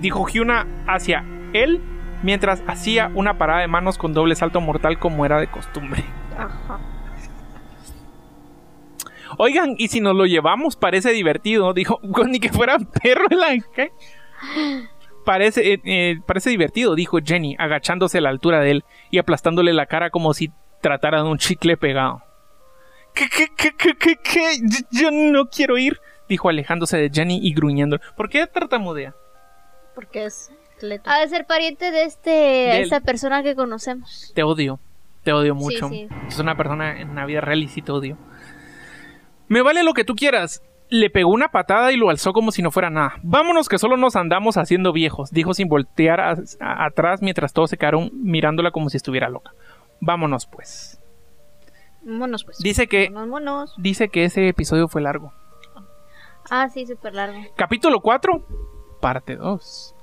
Dijo 0.00 0.26
Hyuna 0.26 0.66
hacia 0.88 1.24
él, 1.52 1.80
mientras 2.24 2.62
hacía 2.66 3.10
una 3.14 3.38
parada 3.38 3.60
de 3.60 3.68
manos 3.68 3.98
con 3.98 4.12
doble 4.14 4.34
salto 4.34 4.60
mortal 4.60 4.98
como 4.98 5.24
era 5.24 5.38
de 5.38 5.46
costumbre. 5.48 6.02
Ajá. 6.36 6.80
Oigan, 9.38 9.74
y 9.78 9.88
si 9.88 10.00
nos 10.00 10.14
lo 10.14 10.26
llevamos, 10.26 10.76
parece 10.76 11.10
divertido, 11.12 11.72
dijo. 11.72 12.00
Ni 12.28 12.40
que 12.40 12.50
fuera 12.50 12.78
perro 13.02 13.26
en 13.30 13.38
la. 13.38 13.48
¿qué? 13.74 13.90
Parece, 15.24 15.74
eh, 15.74 15.80
eh, 15.84 16.16
parece 16.26 16.50
divertido, 16.50 16.94
dijo 16.94 17.18
Jenny, 17.24 17.54
agachándose 17.58 18.18
a 18.18 18.20
la 18.22 18.28
altura 18.30 18.60
de 18.60 18.72
él 18.72 18.84
y 19.10 19.18
aplastándole 19.18 19.72
la 19.72 19.86
cara 19.86 20.10
como 20.10 20.34
si 20.34 20.50
tratara 20.80 21.22
de 21.22 21.28
un 21.28 21.38
chicle 21.38 21.76
pegado. 21.76 22.22
¿Qué, 23.14 23.28
qué, 23.28 23.46
qué, 23.56 23.70
qué, 23.76 23.94
qué, 23.94 24.16
qué? 24.16 24.56
Yo- 24.62 24.86
Yo 25.02 25.10
no 25.12 25.44
quiero 25.48 25.78
ir, 25.78 26.00
dijo 26.32 26.48
alejándose 26.48 26.96
de 26.96 27.10
Jenny 27.12 27.38
y 27.42 27.54
gruñendo. 27.54 27.98
¿Por 28.16 28.28
qué 28.28 28.46
tartamudea? 28.46 29.14
Porque 29.94 30.24
es 30.24 30.50
atleta. 30.76 31.14
Ha 31.14 31.20
de 31.20 31.28
ser 31.28 31.46
pariente 31.46 31.90
de 31.90 32.02
este, 32.04 32.76
él. 32.78 32.82
esta 32.82 33.00
persona 33.00 33.42
que 33.42 33.54
conocemos. 33.54 34.32
Te 34.34 34.42
odio, 34.42 34.80
te 35.22 35.32
odio 35.32 35.54
mucho. 35.54 35.88
sí. 35.88 36.08
Es 36.26 36.38
una 36.38 36.56
persona 36.56 37.00
en 37.00 37.14
la 37.14 37.24
vida 37.26 37.40
real 37.40 37.62
y 37.62 37.68
sí 37.68 37.82
te 37.82 37.92
odio. 37.92 38.16
Me 39.48 39.62
vale 39.62 39.82
lo 39.84 39.92
que 39.94 40.04
tú 40.04 40.14
quieras. 40.14 40.62
Le 40.88 41.08
pegó 41.08 41.30
una 41.30 41.48
patada 41.48 41.90
y 41.92 41.96
lo 41.96 42.10
alzó 42.10 42.32
como 42.34 42.52
si 42.52 42.60
no 42.62 42.70
fuera 42.70 42.90
nada. 42.90 43.14
Vámonos 43.22 43.68
que 43.68 43.78
solo 43.78 43.96
nos 43.96 44.14
andamos 44.16 44.56
haciendo 44.58 44.92
viejos, 44.92 45.30
dijo 45.30 45.54
sin 45.54 45.68
voltear 45.68 46.20
a- 46.20 46.36
a- 46.60 46.84
atrás 46.84 47.22
mientras 47.22 47.52
todos 47.54 47.70
se 47.70 47.78
quedaron 47.78 48.10
mirándola 48.14 48.70
como 48.72 48.90
si 48.90 48.98
estuviera 48.98 49.28
loca. 49.30 49.52
Vámonos 50.00 50.46
pues. 50.46 50.98
Vámonos, 52.04 52.44
pues. 52.44 52.58
Dice 52.58 52.88
que 52.88 53.08
Vámonos. 53.10 53.74
dice 53.78 54.08
que 54.08 54.24
ese 54.24 54.48
episodio 54.48 54.88
fue 54.88 55.00
largo. 55.02 55.32
Ah, 56.50 56.68
sí, 56.68 56.86
súper 56.86 57.14
largo. 57.14 57.38
Capítulo 57.56 58.00
4, 58.00 58.32
parte 59.00 59.36
2. 59.36 59.94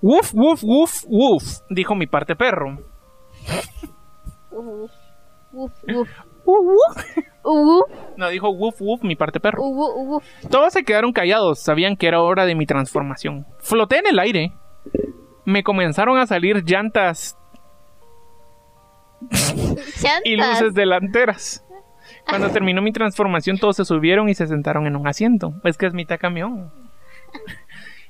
Woof, 0.00 0.34
woof, 0.34 0.62
woof, 0.64 1.04
woof, 1.06 1.42
dijo 1.70 1.94
mi 1.94 2.06
parte 2.06 2.34
perro. 2.34 2.78
Uf, 4.50 4.90
uf, 5.52 5.72
uf. 5.94 6.08
Uh, 6.44 6.78
uh. 7.44 7.84
No, 8.16 8.28
dijo 8.28 8.50
woof, 8.50 8.80
woof, 8.80 9.02
mi 9.04 9.14
parte 9.14 9.38
perro. 9.38 9.62
Todos 10.50 10.72
se 10.72 10.82
quedaron 10.82 11.12
callados, 11.12 11.60
sabían 11.60 11.96
que 11.96 12.08
era 12.08 12.20
hora 12.20 12.46
de 12.46 12.56
mi 12.56 12.66
transformación. 12.66 13.46
Floté 13.58 13.98
en 13.98 14.08
el 14.08 14.18
aire. 14.18 14.52
Me 15.44 15.62
comenzaron 15.62 16.18
a 16.18 16.26
salir 16.26 16.64
llantas 16.64 17.38
y 20.24 20.36
luces 20.36 20.74
delanteras. 20.74 21.64
Cuando 22.28 22.50
terminó 22.50 22.80
mi 22.82 22.92
transformación, 22.92 23.58
todos 23.58 23.76
se 23.76 23.84
subieron 23.84 24.28
y 24.28 24.34
se 24.34 24.46
sentaron 24.46 24.86
en 24.86 24.96
un 24.96 25.06
asiento. 25.06 25.54
Es 25.64 25.76
que 25.76 25.86
es 25.86 25.92
mitad 25.94 26.18
camión. 26.18 26.70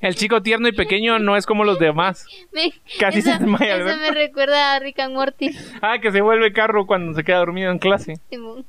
El 0.00 0.16
chico 0.16 0.42
tierno 0.42 0.66
y 0.68 0.72
pequeño 0.72 1.18
no 1.20 1.36
es 1.36 1.46
como 1.46 1.64
los 1.64 1.78
demás. 1.78 2.26
Me- 2.52 2.72
Casi 2.98 3.20
eso, 3.20 3.30
se 3.32 3.38
desmaya, 3.38 3.76
Eso 3.76 3.96
me 4.00 4.10
recuerda 4.10 4.74
a 4.74 4.78
Rick 4.80 4.98
and 4.98 5.14
Morty. 5.14 5.50
Ah, 5.80 5.98
que 6.00 6.10
se 6.10 6.20
vuelve 6.20 6.52
carro 6.52 6.86
cuando 6.86 7.14
se 7.14 7.22
queda 7.22 7.38
dormido 7.38 7.70
en 7.70 7.78
clase. 7.78 8.16
Simón. 8.28 8.64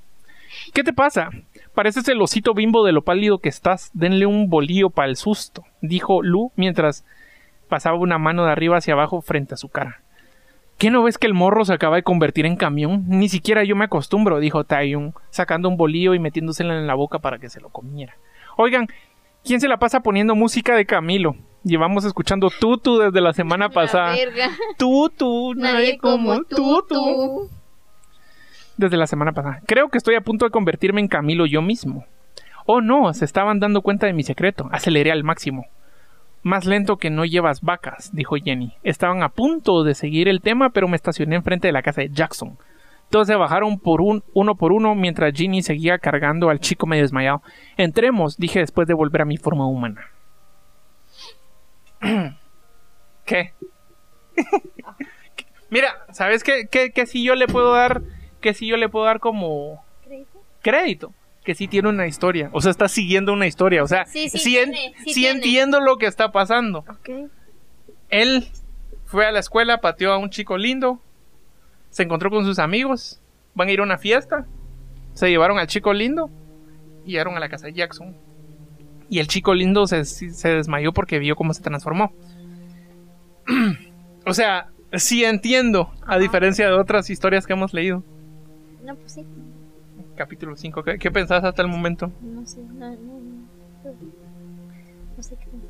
¿Qué 0.73 0.83
te 0.83 0.93
pasa? 0.93 1.29
Pareces 1.73 2.07
el 2.07 2.21
osito 2.21 2.53
bimbo 2.53 2.85
de 2.85 2.91
lo 2.91 3.01
pálido 3.03 3.39
que 3.39 3.49
estás. 3.49 3.89
Denle 3.93 4.27
un 4.27 4.47
bolillo 4.49 4.91
para 4.91 5.07
el 5.09 5.15
susto, 5.15 5.65
dijo 5.81 6.21
Lu 6.21 6.51
mientras 6.55 7.03
pasaba 7.67 7.97
una 7.97 8.19
mano 8.19 8.45
de 8.45 8.51
arriba 8.51 8.77
hacia 8.77 8.93
abajo 8.93 9.21
frente 9.21 9.55
a 9.55 9.57
su 9.57 9.69
cara. 9.69 10.01
¿Qué 10.83 10.91
no 10.91 11.01
ves 11.01 11.17
que 11.17 11.27
el 11.27 11.33
morro 11.33 11.63
se 11.63 11.71
acaba 11.71 11.95
de 11.95 12.03
convertir 12.03 12.45
en 12.45 12.57
camión? 12.57 13.05
Ni 13.07 13.29
siquiera 13.29 13.63
yo 13.63 13.73
me 13.73 13.85
acostumbro, 13.85 14.41
dijo 14.41 14.65
Taeyong, 14.65 15.13
sacando 15.29 15.69
un 15.69 15.77
bolillo 15.77 16.13
y 16.13 16.19
metiéndoselo 16.19 16.77
en 16.77 16.87
la 16.87 16.93
boca 16.93 17.19
para 17.19 17.39
que 17.39 17.47
se 17.47 17.61
lo 17.61 17.69
comiera. 17.69 18.17
Oigan, 18.57 18.87
¿quién 19.45 19.61
se 19.61 19.69
la 19.69 19.77
pasa 19.77 20.01
poniendo 20.01 20.35
música 20.35 20.75
de 20.75 20.85
Camilo? 20.85 21.37
Llevamos 21.63 22.03
escuchando 22.03 22.49
Tutu 22.49 22.97
desde 22.97 23.21
la 23.21 23.31
semana 23.31 23.69
La 23.69 23.73
pasada. 23.73 24.11
verga. 24.11 24.49
Tutu, 24.77 25.53
nadie 25.55 25.97
como 25.97 26.43
Tutu 26.43 27.49
desde 28.75 28.97
la 28.97 29.07
semana 29.07 29.31
pasada. 29.31 29.61
Creo 29.65 29.87
que 29.87 29.97
estoy 29.97 30.15
a 30.15 30.21
punto 30.21 30.43
de 30.43 30.51
convertirme 30.51 30.99
en 30.99 31.07
Camilo 31.07 31.45
yo 31.45 31.61
mismo. 31.61 32.03
Oh 32.65 32.81
no, 32.81 33.13
se 33.13 33.23
estaban 33.23 33.61
dando 33.61 33.83
cuenta 33.83 34.05
de 34.05 34.11
mi 34.11 34.23
secreto. 34.23 34.67
Aceleré 34.73 35.13
al 35.13 35.23
máximo. 35.23 35.65
Más 36.43 36.65
lento 36.65 36.97
que 36.97 37.09
no 37.09 37.23
llevas 37.23 37.61
vacas, 37.61 38.11
dijo 38.13 38.35
Jenny. 38.35 38.73
Estaban 38.83 39.23
a 39.23 39.29
punto 39.29 39.83
de 39.83 39.95
seguir 39.95 40.27
el 40.27 40.41
tema, 40.41 40.71
pero 40.71 40.89
me 40.89 40.97
estacioné 40.97 41.37
enfrente 41.37 41.67
de 41.67 41.71
la 41.71 41.81
casa 41.81 42.01
de 42.01 42.09
Jackson. 42.09 42.57
Todos 43.09 43.27
se 43.27 43.35
bajaron 43.35 43.79
por 43.79 44.01
un, 44.01 44.23
uno 44.33 44.55
por 44.55 44.73
uno 44.73 44.93
mientras 44.95 45.33
Ginny 45.33 45.61
seguía 45.61 45.99
cargando 45.99 46.49
al 46.49 46.59
chico 46.59 46.85
medio 46.85 47.03
desmayado. 47.03 47.41
Entremos, 47.77 48.37
dije 48.37 48.59
después 48.59 48.87
de 48.87 48.93
volver 48.93 49.21
a 49.21 49.25
mi 49.25 49.37
forma 49.37 49.67
humana. 49.67 50.09
¿Qué? 53.25 53.53
Mira, 55.69 56.05
¿sabes 56.11 56.43
qué, 56.43 56.67
qué, 56.69 56.91
qué 56.91 57.05
si 57.05 57.23
yo 57.23 57.35
le 57.35 57.47
puedo 57.47 57.73
dar? 57.73 58.01
Que 58.41 58.53
si 58.53 58.67
yo 58.67 58.77
le 58.77 58.89
puedo 58.89 59.05
dar 59.05 59.19
como 59.19 59.85
crédito. 60.61 61.13
Que 61.43 61.55
sí 61.55 61.67
tiene 61.67 61.89
una 61.89 62.07
historia. 62.07 62.49
O 62.53 62.61
sea, 62.61 62.71
está 62.71 62.87
siguiendo 62.87 63.33
una 63.33 63.47
historia. 63.47 63.83
O 63.83 63.87
sea, 63.87 64.05
Sí, 64.05 64.29
sí 64.29 64.37
sí, 64.39 64.57
en- 64.57 64.71
tiene, 64.71 64.93
sí 64.99 65.03
sí 65.05 65.13
tiene. 65.15 65.35
entiendo 65.37 65.81
lo 65.81 65.97
que 65.97 66.05
está 66.05 66.31
pasando. 66.31 66.85
Él 68.09 68.47
fue 69.05 69.25
a 69.25 69.31
la 69.31 69.39
escuela, 69.39 69.81
pateó 69.81 70.13
a 70.13 70.17
un 70.17 70.29
chico 70.29 70.57
lindo, 70.57 70.99
se 71.89 72.03
encontró 72.03 72.29
con 72.29 72.45
sus 72.45 72.59
amigos, 72.59 73.19
van 73.55 73.67
a 73.67 73.71
ir 73.71 73.79
a 73.79 73.83
una 73.83 73.97
fiesta, 73.97 74.45
se 75.13 75.29
llevaron 75.29 75.59
al 75.59 75.67
chico 75.67 75.93
lindo 75.93 76.29
y 77.05 77.11
llegaron 77.11 77.35
a 77.35 77.39
la 77.39 77.49
casa 77.49 77.67
de 77.67 77.73
Jackson. 77.73 78.15
Y 79.09 79.19
el 79.19 79.27
chico 79.27 79.53
lindo 79.53 79.85
se, 79.85 80.05
se 80.05 80.49
desmayó 80.49 80.93
porque 80.93 81.19
vio 81.19 81.35
cómo 81.35 81.53
se 81.53 81.61
transformó. 81.61 82.13
o 84.25 84.33
sea, 84.33 84.69
sí 84.93 85.23
entiendo, 85.25 85.91
a 86.07 86.17
diferencia 86.17 86.67
de 86.67 86.73
otras 86.73 87.09
historias 87.09 87.45
que 87.45 87.53
hemos 87.53 87.73
leído. 87.73 88.03
No, 88.83 88.95
pues 88.95 89.13
sí. 89.13 89.25
Capítulo 90.15 90.55
5, 90.55 90.83
¿qué, 90.83 90.97
qué 90.99 91.11
pensás 91.11 91.43
hasta 91.43 91.61
el 91.61 91.67
momento? 91.67 92.11
No 92.21 92.45
sé. 92.45 92.61
No, 92.61 92.89
no, 92.89 92.95
no. 92.95 93.43
No 95.17 95.23
sé 95.23 95.35
qué 95.35 95.45
pensar. 95.45 95.69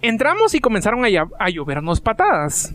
Entramos 0.00 0.54
y 0.54 0.60
comenzaron 0.60 1.04
a, 1.04 1.08
a 1.38 1.50
llovernos 1.50 2.00
patadas. 2.00 2.74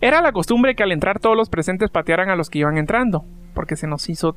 Era 0.00 0.20
la 0.20 0.32
costumbre 0.32 0.74
que 0.74 0.82
al 0.82 0.92
entrar 0.92 1.18
todos 1.18 1.36
los 1.36 1.48
presentes 1.48 1.90
patearan 1.90 2.28
a 2.28 2.36
los 2.36 2.50
que 2.50 2.58
iban 2.60 2.76
entrando, 2.76 3.24
porque 3.54 3.76
se 3.76 3.86
nos 3.86 4.08
hizo 4.08 4.36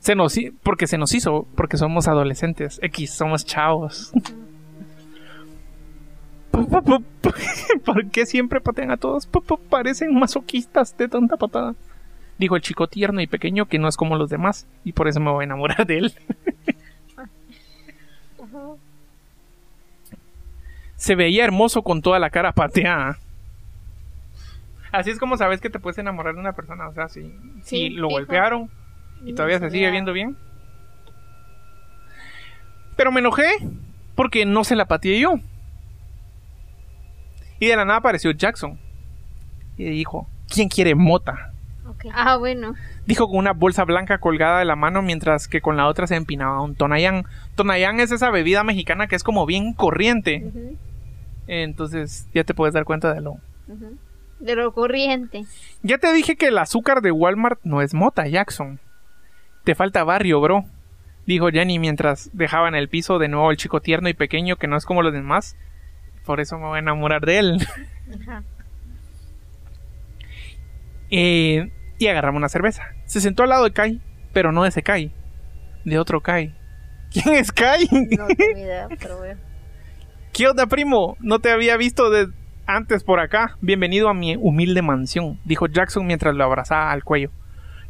se 0.00 0.14
nos 0.14 0.38
porque 0.62 0.86
se 0.86 0.98
nos 0.98 1.14
hizo, 1.14 1.46
porque 1.56 1.78
somos 1.78 2.08
adolescentes, 2.08 2.78
X, 2.82 3.10
somos 3.10 3.46
chavos. 3.46 4.12
¿Por 7.84 8.10
qué 8.10 8.26
siempre 8.26 8.60
patean 8.60 8.90
a 8.90 8.96
todos? 8.96 9.26
Pa- 9.26 9.40
pa- 9.40 9.56
Parecen 9.68 10.14
masoquistas 10.18 10.96
de 10.96 11.08
tanta 11.08 11.36
patada. 11.36 11.74
Dijo 12.38 12.56
el 12.56 12.62
chico 12.62 12.86
tierno 12.88 13.20
y 13.20 13.26
pequeño 13.26 13.66
que 13.66 13.78
no 13.78 13.86
es 13.88 13.96
como 13.96 14.16
los 14.16 14.28
demás, 14.30 14.66
y 14.84 14.92
por 14.92 15.06
eso 15.08 15.20
me 15.20 15.30
voy 15.30 15.42
a 15.42 15.46
enamorar 15.46 15.86
de 15.86 15.98
él. 15.98 16.14
se 20.96 21.14
veía 21.14 21.44
hermoso 21.44 21.82
con 21.82 22.02
toda 22.02 22.18
la 22.18 22.30
cara 22.30 22.52
pateada. 22.52 23.18
Así 24.92 25.10
es 25.10 25.18
como 25.18 25.36
sabes 25.36 25.60
que 25.60 25.70
te 25.70 25.78
puedes 25.80 25.98
enamorar 25.98 26.34
de 26.34 26.40
una 26.40 26.52
persona. 26.52 26.88
O 26.88 26.94
sea, 26.94 27.08
si, 27.08 27.22
si 27.62 27.88
Sí, 27.88 27.88
lo 27.90 28.08
fijo. 28.08 28.18
golpearon 28.20 28.70
y 29.24 29.32
todavía 29.34 29.58
se 29.58 29.70
sigue 29.70 29.90
viendo 29.90 30.12
bien. 30.12 30.36
Pero 32.96 33.10
me 33.10 33.20
enojé 33.20 33.48
porque 34.14 34.46
no 34.46 34.62
se 34.64 34.76
la 34.76 34.84
pateé 34.86 35.18
yo. 35.20 35.34
Y 37.58 37.66
de 37.66 37.76
la 37.76 37.84
nada 37.84 37.98
apareció 37.98 38.30
Jackson. 38.32 38.78
Y 39.76 39.84
dijo, 39.84 40.28
¿quién 40.48 40.68
quiere 40.68 40.94
mota? 40.94 41.52
Ah, 42.12 42.36
bueno. 42.36 42.74
Dijo 43.06 43.26
con 43.26 43.38
una 43.38 43.52
bolsa 43.52 43.84
blanca 43.84 44.18
colgada 44.18 44.58
de 44.58 44.64
la 44.64 44.76
mano 44.76 45.02
mientras 45.02 45.48
que 45.48 45.60
con 45.60 45.76
la 45.76 45.86
otra 45.86 46.06
se 46.06 46.16
empinaba 46.16 46.62
un 46.62 46.74
Tonayán. 46.74 47.24
Tonayán 47.54 48.00
es 48.00 48.10
esa 48.10 48.30
bebida 48.30 48.64
mexicana 48.64 49.06
que 49.06 49.16
es 49.16 49.22
como 49.22 49.46
bien 49.46 49.72
corriente. 49.72 50.50
Entonces 51.46 52.28
ya 52.34 52.44
te 52.44 52.54
puedes 52.54 52.74
dar 52.74 52.84
cuenta 52.84 53.12
de 53.12 53.20
lo. 53.20 53.36
De 54.40 54.56
lo 54.56 54.72
corriente. 54.72 55.44
Ya 55.82 55.98
te 55.98 56.12
dije 56.12 56.36
que 56.36 56.48
el 56.48 56.58
azúcar 56.58 57.00
de 57.00 57.12
Walmart 57.12 57.60
no 57.64 57.82
es 57.82 57.94
mota, 57.94 58.26
Jackson. 58.26 58.80
Te 59.64 59.74
falta 59.74 60.04
barrio, 60.04 60.40
bro. 60.40 60.64
Dijo 61.26 61.48
Jenny 61.48 61.78
mientras 61.78 62.30
dejaba 62.34 62.68
en 62.68 62.74
el 62.74 62.88
piso 62.88 63.18
de 63.18 63.28
nuevo 63.28 63.48
al 63.48 63.56
chico 63.56 63.80
tierno 63.80 64.08
y 64.08 64.14
pequeño 64.14 64.56
que 64.56 64.66
no 64.66 64.76
es 64.76 64.84
como 64.84 65.02
los 65.02 65.12
demás. 65.12 65.56
Por 66.24 66.40
eso 66.40 66.56
me 66.58 66.64
voy 66.66 66.76
a 66.76 66.80
enamorar 66.80 67.24
de 67.26 67.38
él. 67.38 67.66
Ajá. 68.22 68.42
Eh, 71.10 71.70
y 71.98 72.06
agarramos 72.06 72.38
una 72.38 72.48
cerveza. 72.48 72.84
Se 73.04 73.20
sentó 73.20 73.42
al 73.42 73.50
lado 73.50 73.64
de 73.64 73.72
Kai, 73.72 74.00
pero 74.32 74.52
no 74.52 74.62
de 74.62 74.70
ese 74.70 74.82
Kai. 74.82 75.12
De 75.84 75.98
otro 75.98 76.20
Kai. 76.20 76.54
¿Quién 77.12 77.34
es 77.34 77.52
Kai? 77.52 77.86
No 77.90 78.26
tengo 78.28 78.58
idea, 78.58 78.88
pero 78.98 79.18
bueno. 79.18 79.40
¿Qué 80.32 80.48
onda, 80.48 80.66
primo? 80.66 81.16
No 81.20 81.38
te 81.38 81.50
había 81.52 81.76
visto 81.76 82.10
de- 82.10 82.28
antes 82.66 83.04
por 83.04 83.20
acá. 83.20 83.56
Bienvenido 83.60 84.08
a 84.08 84.14
mi 84.14 84.36
humilde 84.36 84.82
mansión, 84.82 85.38
dijo 85.44 85.66
Jackson 85.66 86.06
mientras 86.06 86.34
lo 86.34 86.44
abrazaba 86.44 86.90
al 86.90 87.04
cuello. 87.04 87.30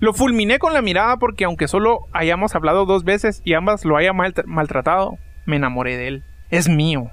Lo 0.00 0.12
fulminé 0.12 0.58
con 0.58 0.74
la 0.74 0.82
mirada 0.82 1.16
porque 1.16 1.44
aunque 1.44 1.68
solo 1.68 2.00
hayamos 2.12 2.54
hablado 2.54 2.84
dos 2.84 3.04
veces 3.04 3.40
y 3.44 3.54
ambas 3.54 3.84
lo 3.84 3.96
haya 3.96 4.12
mal- 4.12 4.34
maltratado, 4.44 5.16
me 5.46 5.56
enamoré 5.56 5.96
de 5.96 6.08
él. 6.08 6.24
Es 6.50 6.68
mío. 6.68 7.10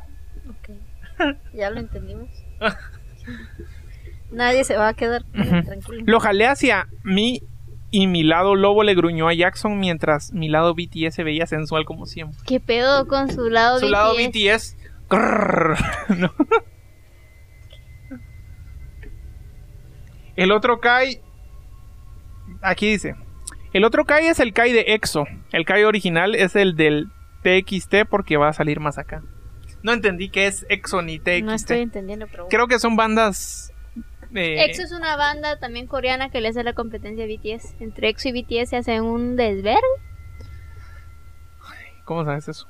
Ya 1.54 1.70
lo 1.70 1.80
entendimos. 1.80 2.30
Nadie 4.32 4.63
se 4.63 4.78
va 4.78 4.90
a 4.90 4.94
quedar 4.94 5.24
tranquilo. 5.32 6.04
Lo 6.06 6.20
jalé 6.20 6.48
hacia 6.48 6.88
mí 7.04 7.42
y 7.92 8.08
mi 8.08 8.24
lado 8.24 8.56
lobo 8.56 8.84
le 8.84 8.96
gruñó 8.96 9.28
a 9.28 9.34
Jackson 9.34 9.78
mientras 9.80 10.32
mi 10.32 10.48
lado 10.48 10.74
BTS 10.74 11.13
se 11.13 11.24
veía 11.24 11.46
sensual 11.46 11.84
como 11.86 12.06
siempre. 12.06 12.40
¿Qué 12.48 12.60
pedo 12.60 13.08
con 13.08 13.30
su 13.30 13.50
lado 13.50 13.80
Su 13.80 13.90
lado 13.90 14.13
BTS? 14.16 14.75
BTS. 14.75 14.78
grrr, 15.10 15.78
¿no? 16.18 16.34
El 20.36 20.51
otro 20.51 20.80
Kai. 20.80 21.20
Aquí 22.62 22.90
dice. 22.90 23.16
El 23.74 23.84
otro 23.84 24.06
Kai 24.06 24.28
es 24.28 24.40
el 24.40 24.54
Kai 24.54 24.72
de 24.72 24.86
EXO. 24.88 25.25
El 25.51 25.66
Kai 25.66 25.84
original 25.84 26.36
es 26.36 26.56
el 26.56 26.75
del 26.75 27.08
TXT 27.44 28.08
porque 28.10 28.38
va 28.38 28.50
a 28.50 28.54
salir 28.54 28.80
más 28.80 28.98
acá. 28.98 29.22
No 29.84 29.94
entendí 29.94 30.30
qué 30.30 30.48
es 30.48 30.66
EXO 30.70 31.02
ni 31.02 31.20
TXT. 31.20 31.44
No 31.44 31.54
estoy 31.54 31.80
entendiendo, 31.80 32.28
pero 32.28 32.48
Creo 32.50 32.68
que 32.68 32.78
son 32.80 32.96
bandas. 32.96 33.74
eh, 34.34 34.66
EXO 34.66 34.84
es 34.84 34.92
una 34.92 35.16
banda 35.16 35.58
también 35.60 35.88
coreana 35.88 36.30
que 36.30 36.40
le 36.42 36.50
hace 36.50 36.64
la 36.64 36.74
competencia 36.74 37.24
a 37.26 37.28
BTS. 37.28 37.76
Entre 37.82 38.10
EXO 38.10 38.30
y 38.30 38.42
BTS 38.44 38.70
se 38.70 38.78
hacen 38.78 39.04
un 39.04 39.36
desvergue 39.36 39.82
¿Cómo 42.06 42.26
sabes 42.26 42.48
eso? 42.48 42.68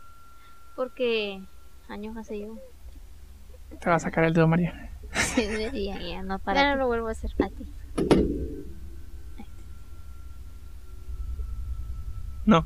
porque 0.76 1.42
años 1.90 2.16
hace 2.18 2.40
yo. 2.40 2.58
Te 3.80 3.90
va 3.90 3.96
a 3.96 4.00
sacar 4.00 4.24
el 4.24 4.34
dedo, 4.34 4.48
María. 4.48 4.92
ya, 5.38 6.00
ya, 6.00 6.22
no 6.24 6.38
ya 6.38 6.44
para 6.44 6.70
no 6.70 6.74
ti. 6.74 6.80
lo 6.80 6.88
vuelvo 6.88 7.08
a 7.08 7.12
hacer. 7.12 7.32
A 7.40 7.50
ti. 7.50 7.66
No. 12.46 12.66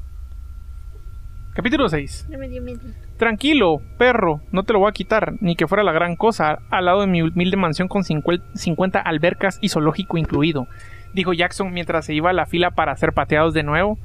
Capítulo 1.53 1.89
6. 1.89 2.27
No 2.29 2.37
me 2.37 2.47
dio 2.49 2.61
miedo. 2.61 2.81
Tranquilo, 3.17 3.81
perro, 3.97 4.41
no 4.51 4.63
te 4.63 4.73
lo 4.73 4.79
voy 4.79 4.89
a 4.89 4.93
quitar, 4.93 5.35
ni 5.39 5.55
que 5.55 5.67
fuera 5.67 5.83
la 5.83 5.93
gran 5.93 6.15
cosa, 6.17 6.59
al 6.69 6.85
lado 6.85 7.01
de 7.01 7.07
mi 7.07 7.21
humilde 7.21 7.55
mansión 7.55 7.87
con 7.87 8.03
50 8.03 8.99
albercas 8.99 9.57
y 9.61 9.69
zoológico 9.69 10.17
incluido, 10.17 10.67
dijo 11.13 11.31
Jackson 11.31 11.71
mientras 11.71 12.05
se 12.05 12.13
iba 12.13 12.31
a 12.31 12.33
la 12.33 12.45
fila 12.45 12.71
para 12.71 12.95
ser 12.97 13.13
pateados 13.13 13.53
de 13.53 13.63
nuevo, 13.63 13.97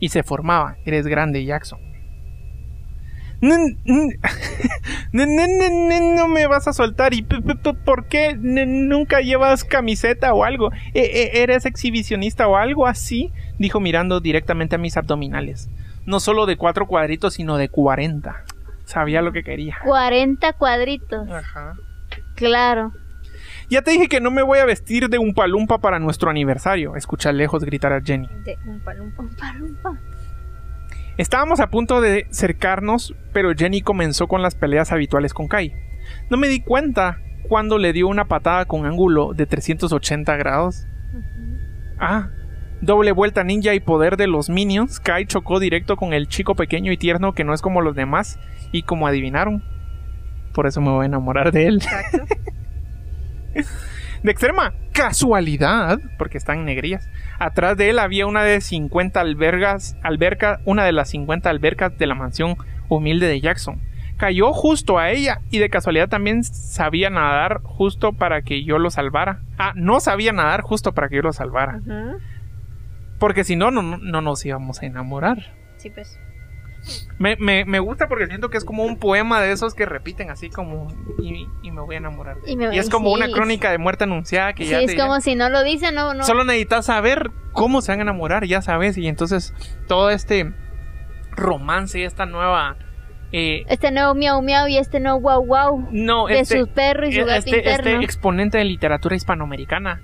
y 0.00 0.10
se 0.10 0.22
formaba. 0.22 0.76
Eres 0.84 1.06
grande, 1.06 1.44
Jackson. 1.44 1.80
No, 3.40 3.56
me 6.28 6.46
vas 6.46 6.68
a 6.68 6.72
soltar. 6.72 7.14
¿Y 7.14 7.22
por 7.22 8.06
qué 8.06 8.34
nunca 8.36 9.20
llevas 9.20 9.64
camiseta 9.64 10.34
o 10.34 10.44
algo? 10.44 10.70
¿E- 10.94 11.00
e- 11.34 11.42
¿Eres 11.42 11.66
exhibicionista 11.66 12.48
o 12.48 12.56
algo 12.56 12.86
así? 12.86 13.32
Dijo 13.58 13.80
mirando 13.80 14.20
directamente 14.20 14.76
a 14.76 14.78
mis 14.78 14.96
abdominales. 14.96 15.68
No 16.04 16.20
solo 16.20 16.46
de 16.46 16.56
cuatro 16.56 16.86
cuadritos, 16.86 17.34
sino 17.34 17.56
de 17.56 17.68
cuarenta. 17.68 18.44
Sabía 18.88 19.20
lo 19.20 19.32
que 19.32 19.42
quería. 19.42 19.76
40 19.84 20.54
cuadritos. 20.54 21.30
Ajá. 21.30 21.74
Claro. 22.34 22.94
Ya 23.68 23.82
te 23.82 23.90
dije 23.90 24.08
que 24.08 24.18
no 24.18 24.30
me 24.30 24.40
voy 24.40 24.60
a 24.60 24.64
vestir 24.64 25.10
de 25.10 25.18
un 25.18 25.34
palumpa 25.34 25.76
para 25.76 25.98
nuestro 25.98 26.30
aniversario. 26.30 26.96
Escucha 26.96 27.30
lejos 27.30 27.64
gritar 27.64 27.92
a 27.92 28.00
Jenny. 28.00 28.26
De 28.44 28.56
un 28.66 28.80
palumpa. 28.80 29.24
Estábamos 31.18 31.60
a 31.60 31.68
punto 31.68 32.00
de 32.00 32.28
cercarnos, 32.30 33.14
pero 33.34 33.52
Jenny 33.54 33.82
comenzó 33.82 34.26
con 34.26 34.40
las 34.40 34.54
peleas 34.54 34.90
habituales 34.90 35.34
con 35.34 35.48
Kai. 35.48 35.74
No 36.30 36.38
me 36.38 36.48
di 36.48 36.62
cuenta 36.62 37.18
cuando 37.46 37.76
le 37.76 37.92
dio 37.92 38.08
una 38.08 38.24
patada 38.24 38.64
con 38.64 38.86
ángulo 38.86 39.34
de 39.34 39.44
380 39.44 40.34
grados. 40.38 40.86
Ah, 41.98 42.30
doble 42.80 43.12
vuelta 43.12 43.44
ninja 43.44 43.74
y 43.74 43.80
poder 43.80 44.16
de 44.16 44.26
los 44.26 44.50
minions. 44.50 45.00
Kai 45.00 45.26
chocó 45.26 45.60
directo 45.60 45.96
con 45.96 46.12
el 46.12 46.28
chico 46.28 46.54
pequeño 46.54 46.92
y 46.92 46.96
tierno 46.96 47.32
que 47.32 47.44
no 47.44 47.54
es 47.54 47.62
como 47.62 47.80
los 47.80 47.94
demás. 47.94 48.38
Y 48.72 48.82
como 48.82 49.06
adivinaron, 49.06 49.62
por 50.52 50.66
eso 50.66 50.80
me 50.80 50.90
voy 50.90 51.04
a 51.04 51.06
enamorar 51.06 51.52
de 51.52 51.66
él. 51.66 51.76
Exacto. 51.76 52.18
De 54.22 54.32
extrema 54.32 54.74
casualidad, 54.92 56.00
porque 56.18 56.38
están 56.38 56.64
negrías, 56.64 57.08
atrás 57.38 57.76
de 57.76 57.88
él 57.90 58.00
había 58.00 58.26
una 58.26 58.42
de 58.42 58.60
50 58.60 59.20
albergas, 59.20 59.96
alberca, 60.02 60.60
una 60.64 60.84
de 60.84 60.90
las 60.90 61.10
50 61.10 61.48
albercas 61.48 61.96
de 61.96 62.06
la 62.08 62.16
mansión 62.16 62.56
humilde 62.88 63.28
de 63.28 63.40
Jackson. 63.40 63.80
Cayó 64.16 64.52
justo 64.52 64.98
a 64.98 65.10
ella 65.10 65.40
y 65.50 65.58
de 65.58 65.70
casualidad 65.70 66.08
también 66.08 66.42
sabía 66.42 67.10
nadar 67.10 67.60
justo 67.62 68.12
para 68.12 68.42
que 68.42 68.64
yo 68.64 68.80
lo 68.80 68.90
salvara. 68.90 69.42
Ah, 69.56 69.72
no 69.76 70.00
sabía 70.00 70.32
nadar 70.32 70.62
justo 70.62 70.92
para 70.92 71.08
que 71.08 71.16
yo 71.16 71.22
lo 71.22 71.32
salvara. 71.32 71.80
Porque 73.18 73.44
si 73.44 73.56
no, 73.56 73.70
no, 73.70 73.82
no, 73.82 73.98
no 73.98 74.20
nos 74.20 74.44
íbamos 74.44 74.82
a 74.82 74.86
enamorar. 74.86 75.54
Sí, 75.76 75.90
pues. 75.90 76.18
Me, 77.18 77.34
me, 77.36 77.64
me 77.64 77.80
gusta 77.80 78.06
porque 78.06 78.26
siento 78.28 78.50
que 78.50 78.56
es 78.56 78.64
como 78.64 78.84
un 78.84 78.98
poema 78.98 79.40
de 79.42 79.50
esos 79.50 79.74
que 79.74 79.84
repiten 79.84 80.30
así 80.30 80.48
como 80.48 80.86
y, 81.20 81.46
y 81.62 81.70
me 81.72 81.80
voy 81.80 81.96
a 81.96 81.98
enamorar. 81.98 82.36
de 82.40 82.50
Y 82.50 82.52
él". 82.52 82.58
me- 82.58 82.74
Y 82.76 82.78
es 82.78 82.88
como 82.88 83.08
sí. 83.08 83.14
una 83.22 83.28
crónica 83.32 83.70
de 83.72 83.78
muerte 83.78 84.04
anunciada 84.04 84.52
que 84.52 84.64
Sí, 84.64 84.70
ya 84.70 84.80
es 84.80 84.86
te- 84.86 84.96
como 84.96 85.20
si 85.20 85.34
no 85.34 85.48
lo 85.50 85.64
dice, 85.64 85.90
no, 85.90 86.14
no. 86.14 86.22
Solo 86.22 86.44
necesitas 86.44 86.86
saber 86.86 87.30
cómo 87.52 87.82
se 87.82 87.90
van 87.92 87.98
a 87.98 88.02
enamorar, 88.02 88.44
ya 88.44 88.62
sabes. 88.62 88.96
Y 88.96 89.08
entonces 89.08 89.52
todo 89.88 90.10
este 90.10 90.52
romance, 91.32 92.04
esta 92.04 92.26
nueva... 92.26 92.76
eh, 93.32 93.64
Este 93.68 93.90
nuevo 93.90 94.14
miau 94.14 94.40
miau 94.42 94.68
y 94.68 94.78
este 94.78 95.00
nuevo 95.00 95.20
wow 95.20 95.44
wow 95.44 95.88
no, 95.90 96.26
de 96.28 96.40
este, 96.40 96.60
su 96.60 96.68
perro 96.68 97.06
y 97.08 97.12
su 97.12 97.20
gato 97.24 97.38
este, 97.38 97.70
este 97.70 97.94
exponente 97.96 98.58
de 98.58 98.64
literatura 98.64 99.16
hispanoamericana 99.16 100.00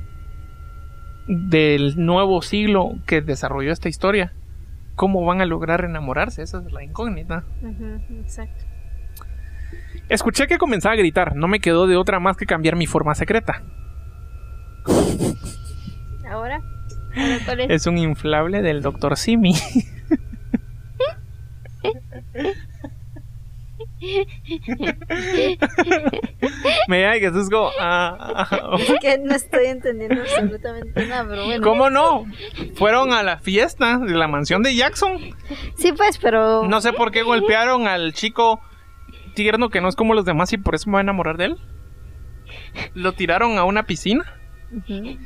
del 1.26 1.94
nuevo 1.96 2.42
siglo 2.42 2.92
que 3.06 3.20
desarrolló 3.20 3.72
esta 3.72 3.88
historia. 3.88 4.32
¿Cómo 4.94 5.24
van 5.24 5.40
a 5.40 5.46
lograr 5.46 5.84
enamorarse? 5.84 6.42
Esa 6.42 6.58
es 6.58 6.72
la 6.72 6.84
incógnita. 6.84 7.44
Exacto. 8.22 8.64
Escuché 10.08 10.46
que 10.46 10.58
comenzaba 10.58 10.94
a 10.94 10.98
gritar. 10.98 11.34
No 11.34 11.48
me 11.48 11.60
quedó 11.60 11.86
de 11.86 11.96
otra 11.96 12.20
más 12.20 12.36
que 12.36 12.46
cambiar 12.46 12.76
mi 12.76 12.86
forma 12.86 13.14
secreta. 13.14 13.62
Ahora. 16.28 16.60
Ahora, 17.16 17.38
¿cuál 17.44 17.60
es? 17.60 17.70
Es 17.70 17.86
un 17.86 17.98
inflable 17.98 18.62
del 18.62 18.82
Dr. 18.82 19.16
Simi. 19.16 19.54
Me 26.88 27.02
da 27.02 27.12
que 27.14 27.20
Jesús 27.20 27.48
como, 27.50 27.70
ah, 27.80 28.16
ah, 28.18 28.48
ah. 28.50 28.76
Que 29.00 29.18
no 29.18 29.34
estoy 29.34 29.66
entendiendo 29.66 30.20
absolutamente 30.20 31.06
nada, 31.06 31.26
pero 31.28 31.44
bueno. 31.44 31.62
¿Cómo 31.66 31.90
no? 31.90 32.24
Fueron 32.74 33.12
a 33.12 33.22
la 33.22 33.38
fiesta 33.38 33.98
de 33.98 34.14
la 34.14 34.28
mansión 34.28 34.62
de 34.62 34.74
Jackson. 34.74 35.18
Sí, 35.76 35.92
pues, 35.92 36.18
pero. 36.18 36.66
No 36.68 36.80
sé 36.80 36.92
por 36.92 37.10
qué 37.10 37.22
golpearon 37.22 37.86
al 37.86 38.12
chico 38.12 38.60
tierno 39.34 39.68
que 39.68 39.80
no 39.80 39.88
es 39.88 39.96
como 39.96 40.14
los 40.14 40.24
demás 40.24 40.52
y 40.52 40.58
por 40.58 40.74
eso 40.74 40.88
me 40.88 40.92
voy 40.92 40.98
a 41.00 41.02
enamorar 41.02 41.36
de 41.36 41.46
él. 41.46 41.56
Lo 42.94 43.12
tiraron 43.12 43.58
a 43.58 43.64
una 43.64 43.84
piscina. 43.84 44.24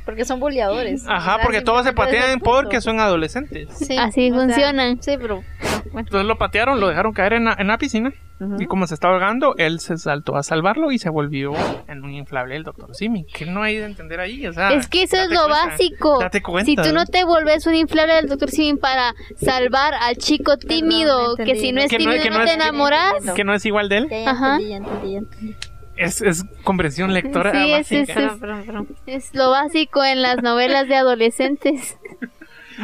Porque 0.05 0.25
son 0.25 0.39
buleadores. 0.39 1.05
Ajá, 1.07 1.39
porque 1.41 1.61
todos 1.61 1.83
se 1.83 1.89
es 1.89 1.95
patean 1.95 2.39
porque 2.39 2.81
son 2.81 2.99
adolescentes. 2.99 3.69
Sí, 3.75 3.97
Así 3.97 4.29
sea, 4.29 4.39
funcionan. 4.39 5.01
sí, 5.01 5.17
pero. 5.19 5.43
Bueno. 5.85 5.99
Entonces 5.99 6.25
lo 6.27 6.37
patearon, 6.37 6.79
lo 6.79 6.87
dejaron 6.87 7.13
caer 7.13 7.33
en 7.33 7.45
la, 7.45 7.55
en 7.57 7.67
la 7.67 7.77
piscina. 7.77 8.13
Y 8.57 8.67
como 8.67 8.87
se 8.87 8.93
estaba 8.93 9.15
ahogando, 9.15 9.53
él 9.57 9.81
se 9.81 9.97
saltó 9.97 10.37
a 10.37 10.43
salvarlo 10.43 10.93
y 10.93 10.97
se 10.97 11.09
volvió 11.09 11.51
en 11.89 12.05
un 12.05 12.13
inflable 12.13 12.55
el 12.55 12.63
doctor 12.63 12.95
Simi. 12.95 13.25
¿Qué 13.25 13.45
no 13.45 13.63
hay 13.63 13.75
de 13.75 13.83
entender 13.83 14.21
ahí? 14.21 14.47
O 14.47 14.53
sea, 14.53 14.71
Es 14.71 14.87
que 14.87 15.03
eso 15.03 15.17
es 15.17 15.29
lo 15.29 15.41
cuenta, 15.47 15.65
básico. 15.67 16.19
Date 16.21 16.41
cuenta. 16.41 16.65
Si 16.65 16.75
tú 16.77 16.93
no 16.95 17.05
te 17.05 17.25
vuelves 17.25 17.67
un 17.67 17.75
inflable 17.75 18.13
del 18.13 18.27
Dr. 18.29 18.49
Simin 18.49 18.77
para 18.77 19.13
salvar 19.35 19.93
al 19.93 20.15
chico 20.15 20.55
tímido, 20.55 21.35
no 21.37 21.43
que 21.43 21.57
si 21.57 21.73
no 21.73 21.81
es 21.81 21.89
Que 21.89 21.97
no- 21.97 22.05
tímido 22.05 22.23
que 22.23 22.29
no, 22.29 22.37
no 22.39 22.45
te 22.45 22.51
es- 22.51 22.55
enamoras. 22.55 23.13
No. 23.25 23.33
¿Que 23.33 23.43
no 23.43 23.53
es 23.53 23.65
igual 23.65 23.89
de 23.89 23.97
él? 23.97 24.07
Ya, 24.09 24.23
ya 24.23 24.31
Ajá. 24.31 24.51
entendí, 24.55 24.69
ya 24.71 24.77
entendí, 24.77 25.11
ya 25.11 25.17
entendí. 25.19 25.55
Es, 25.97 26.21
es 26.21 26.45
comprensión 26.63 27.13
lectora 27.13 27.51
Sí, 27.51 27.71
es- 27.73 27.77
básica. 27.89 28.01
es- 28.13 28.39
perdón, 28.39 28.63
perdón. 28.65 28.87
Es 29.05 29.35
lo 29.35 29.49
básico 29.49 30.01
en 30.05 30.21
las 30.21 30.41
novelas 30.41 30.87
de 30.87 30.95
adolescentes. 30.95 31.97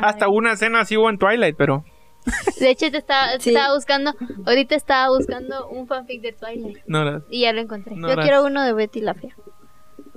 Hasta 0.01 0.27
una 0.27 0.51
escena 0.51 0.81
así 0.81 0.97
hubo 0.97 1.09
en 1.09 1.17
Twilight, 1.17 1.55
pero 1.57 1.85
De 2.59 2.69
hecho, 2.69 2.89
te 2.91 2.97
estaba, 2.97 3.33
te 3.33 3.39
Sí. 3.41 3.49
estaba 3.49 3.73
buscando, 3.75 4.13
ahorita 4.45 4.75
estaba 4.75 5.09
buscando 5.09 5.67
un 5.69 5.87
fanfic 5.87 6.21
de 6.21 6.31
Twilight 6.33 6.77
y 7.29 7.41
ya 7.41 7.53
lo 7.53 7.61
encontré. 7.61 7.95
No 7.95 8.09
Yo 8.09 8.15
quiero 8.15 8.43
uno 8.45 8.63
de 8.63 8.73
Betty 8.73 9.01
la 9.01 9.13
Fea. 9.13 9.35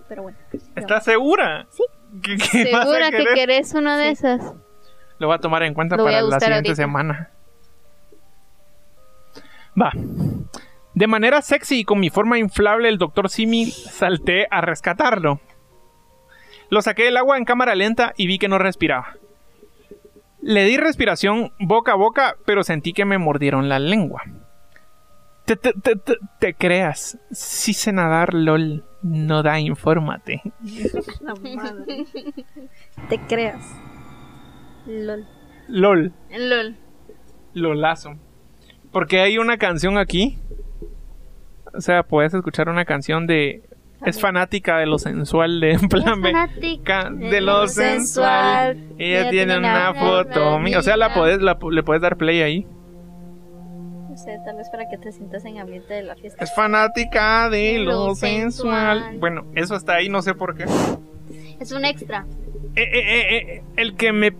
Pero 0.08 0.22
bueno. 0.22 0.38
¿Estás 0.74 1.04
segura? 1.04 1.66
Sí. 1.70 1.82
¿Qué, 2.22 2.36
qué 2.38 2.72
vas 2.72 2.82
a 2.82 2.84
¿Segura 2.84 3.10
que 3.10 3.24
querés 3.34 3.74
una 3.74 3.98
de 3.98 4.06
Sí. 4.06 4.12
esas? 4.24 4.54
Lo 5.18 5.26
voy 5.26 5.36
a 5.36 5.38
tomar 5.40 5.62
en 5.64 5.74
cuenta 5.74 5.96
para 5.96 6.22
la 6.22 6.38
siguiente 6.40 6.54
ahorita. 6.54 6.74
semana. 6.76 7.30
Va. 9.80 9.92
De 10.94 11.06
manera 11.06 11.42
sexy 11.42 11.80
y 11.80 11.84
con 11.84 12.00
mi 12.00 12.10
forma 12.10 12.38
inflable, 12.38 12.88
el 12.88 12.98
doctor 12.98 13.28
Simi 13.28 13.66
salté 13.66 14.46
a 14.50 14.60
rescatarlo. 14.60 15.40
Lo 16.70 16.82
saqué 16.82 17.04
del 17.04 17.16
agua 17.16 17.36
en 17.38 17.44
cámara 17.44 17.74
lenta 17.74 18.12
y 18.16 18.26
vi 18.26 18.38
que 18.38 18.48
no 18.48 18.58
respiraba. 18.58 19.14
Le 20.40 20.64
di 20.64 20.76
respiración 20.76 21.52
boca 21.58 21.92
a 21.92 21.96
boca, 21.96 22.36
pero 22.46 22.62
sentí 22.62 22.92
que 22.92 23.04
me 23.04 23.18
mordieron 23.18 23.68
la 23.68 23.78
lengua. 23.78 24.22
Te, 25.44 25.56
te- 25.56 25.72
te- 25.72 25.96
te- 25.96 26.18
te 26.38 26.54
creas, 26.54 27.18
sí 27.30 27.72
sé 27.72 27.92
nadar, 27.92 28.34
lol. 28.34 28.84
No 29.02 29.42
da, 29.42 29.58
infórmate. 29.60 30.42
La 31.20 31.34
madre. 31.34 32.04
Te 33.08 33.18
creas. 33.26 33.64
LOL. 34.86 35.24
LOL. 35.68 36.12
LOL. 36.30 36.76
Lolazo. 37.54 38.16
Porque 38.90 39.20
hay 39.20 39.38
una 39.38 39.56
canción 39.56 39.98
aquí. 39.98 40.38
O 41.74 41.80
sea, 41.80 42.02
puedes 42.02 42.34
escuchar 42.34 42.68
una 42.68 42.84
canción 42.84 43.26
de. 43.26 43.67
Es 44.04 44.20
fanática 44.20 44.78
de 44.78 44.86
lo 44.86 44.98
sensual 44.98 45.60
de 45.60 45.72
en 45.72 45.88
plan 45.88 46.20
B. 46.22 46.30
fanática 46.32 47.10
de 47.10 47.40
lo 47.40 47.66
sensual. 47.66 48.78
Ella 48.98 49.30
tiene 49.30 49.58
una 49.58 49.92
foto 49.94 50.58
mía. 50.58 50.78
O 50.78 50.82
sea, 50.82 50.96
la 50.96 51.12
puedes, 51.14 51.40
la, 51.42 51.58
le 51.70 51.82
puedes 51.82 52.00
dar 52.02 52.16
play 52.16 52.40
ahí. 52.42 52.66
No 54.08 54.16
sé, 54.16 54.38
tal 54.44 54.56
vez 54.56 54.68
para 54.70 54.88
que 54.88 54.98
te 54.98 55.12
sientas 55.12 55.44
en 55.44 55.58
ambiente 55.58 55.94
de 55.94 56.02
la 56.02 56.14
fiesta. 56.16 56.42
Es 56.42 56.54
fanática 56.54 57.50
de 57.50 57.58
De 57.58 57.78
lo 57.80 58.08
lo 58.08 58.14
sensual. 58.14 58.98
sensual. 58.98 59.18
Bueno, 59.18 59.46
eso 59.54 59.74
está 59.76 59.94
ahí, 59.94 60.08
no 60.08 60.22
sé 60.22 60.34
por 60.34 60.56
qué. 60.56 60.64
Es 61.60 61.72
un 61.72 61.84
extra. 61.84 62.24
Eh, 62.76 62.82
eh, 62.82 63.36
eh, 63.36 63.62
el 63.76 63.96
que 63.96 64.12
me 64.12 64.32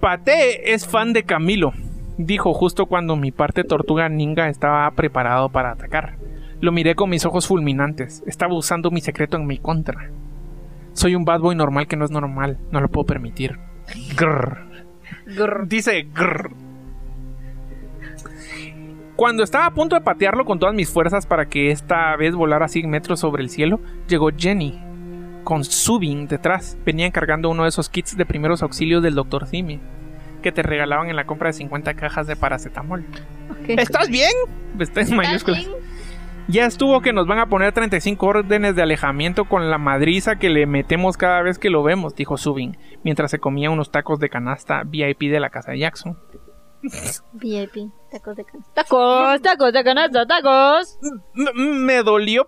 patee 0.00 0.72
es 0.72 0.86
fan 0.86 1.12
de 1.12 1.22
Camilo. 1.24 1.72
Dijo 2.18 2.52
justo 2.54 2.86
cuando 2.86 3.16
mi 3.16 3.30
parte 3.30 3.64
tortuga 3.64 4.08
ninja 4.08 4.48
estaba 4.48 4.90
preparado 4.92 5.48
para 5.50 5.72
atacar. 5.72 6.16
Lo 6.62 6.70
miré 6.70 6.94
con 6.94 7.10
mis 7.10 7.26
ojos 7.26 7.48
fulminantes. 7.48 8.22
Estaba 8.24 8.54
usando 8.54 8.92
mi 8.92 9.00
secreto 9.00 9.36
en 9.36 9.46
mi 9.46 9.58
contra. 9.58 10.12
Soy 10.92 11.16
un 11.16 11.24
bad 11.24 11.40
boy 11.40 11.56
normal 11.56 11.88
que 11.88 11.96
no 11.96 12.04
es 12.04 12.12
normal. 12.12 12.56
No 12.70 12.80
lo 12.80 12.88
puedo 12.88 13.04
permitir. 13.04 13.58
Grrr. 14.16 14.58
Grr. 15.26 15.66
Dice 15.66 16.06
grrr. 16.14 16.52
Cuando 19.16 19.42
estaba 19.42 19.66
a 19.66 19.74
punto 19.74 19.96
de 19.96 20.02
patearlo 20.02 20.44
con 20.44 20.60
todas 20.60 20.72
mis 20.72 20.88
fuerzas 20.88 21.26
para 21.26 21.46
que 21.46 21.72
esta 21.72 22.14
vez 22.14 22.36
volara 22.36 22.68
100 22.68 22.88
metros 22.88 23.18
sobre 23.18 23.42
el 23.42 23.50
cielo, 23.50 23.80
llegó 24.06 24.30
Jenny. 24.30 24.80
Con 25.42 25.64
Subin 25.64 26.28
detrás, 26.28 26.78
venían 26.86 27.10
cargando 27.10 27.50
uno 27.50 27.64
de 27.64 27.70
esos 27.70 27.88
kits 27.88 28.16
de 28.16 28.24
primeros 28.24 28.62
auxilios 28.62 29.02
del 29.02 29.16
Dr. 29.16 29.48
Simi, 29.48 29.80
que 30.42 30.52
te 30.52 30.62
regalaban 30.62 31.10
en 31.10 31.16
la 31.16 31.26
compra 31.26 31.48
de 31.48 31.54
50 31.54 31.94
cajas 31.94 32.28
de 32.28 32.36
paracetamol. 32.36 33.04
¿Estás 33.66 34.08
bien? 34.08 34.30
Está 34.78 35.00
en 35.00 35.16
mayúsculas. 35.16 35.60
¿Estás 35.60 35.74
bien? 35.74 35.81
Ya 36.48 36.66
estuvo 36.66 37.00
que 37.00 37.12
nos 37.12 37.26
van 37.26 37.38
a 37.38 37.46
poner 37.46 37.72
35 37.72 38.26
órdenes 38.26 38.76
de 38.76 38.82
alejamiento 38.82 39.46
con 39.46 39.70
la 39.70 39.78
madriza 39.78 40.36
que 40.36 40.50
le 40.50 40.66
metemos 40.66 41.16
cada 41.16 41.40
vez 41.40 41.58
que 41.58 41.70
lo 41.70 41.82
vemos, 41.82 42.14
dijo 42.14 42.36
Subin, 42.36 42.76
mientras 43.04 43.30
se 43.30 43.38
comía 43.38 43.70
unos 43.70 43.90
tacos 43.90 44.18
de 44.18 44.28
canasta 44.28 44.82
VIP 44.84 45.30
de 45.30 45.40
la 45.40 45.50
casa 45.50 45.72
de 45.72 45.78
Jackson. 45.78 46.18
VIP. 47.32 47.90
Tacos 48.10 48.36
de 48.36 48.44
canasta. 48.44 48.72
Tacos, 48.74 49.40
tacos 49.40 49.72
de 49.72 49.84
canasta, 49.84 50.26
tacos. 50.26 50.98
M- 51.34 51.52
me 51.54 52.02
dolió, 52.02 52.46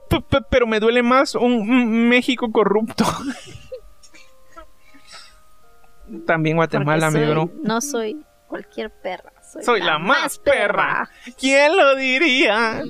pero 0.50 0.66
me 0.66 0.80
duele 0.80 1.02
más 1.02 1.34
un 1.36 2.08
México 2.08 2.50
corrupto. 2.52 3.04
También 6.26 6.56
Guatemala, 6.56 7.06
Porque 7.06 7.18
mi 7.20 7.24
soy- 7.26 7.32
bro. 7.34 7.50
No 7.62 7.80
soy 7.80 8.24
cualquier 8.48 8.90
perra. 9.02 9.32
Soy, 9.54 9.62
Soy 9.62 9.80
la 9.82 9.98
más 9.98 10.38
perra. 10.38 11.08
¿Quién 11.38 11.76
lo 11.76 11.94
diría? 11.94 12.82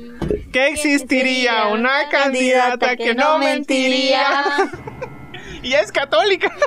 Que 0.52 0.68
existiría 0.68 1.68
una 1.68 2.08
candidata 2.08 2.96
que 2.96 3.14
no 3.14 3.38
mentiría. 3.38 4.24
Y 5.62 5.72
es 5.74 5.90
católica. 5.92 6.52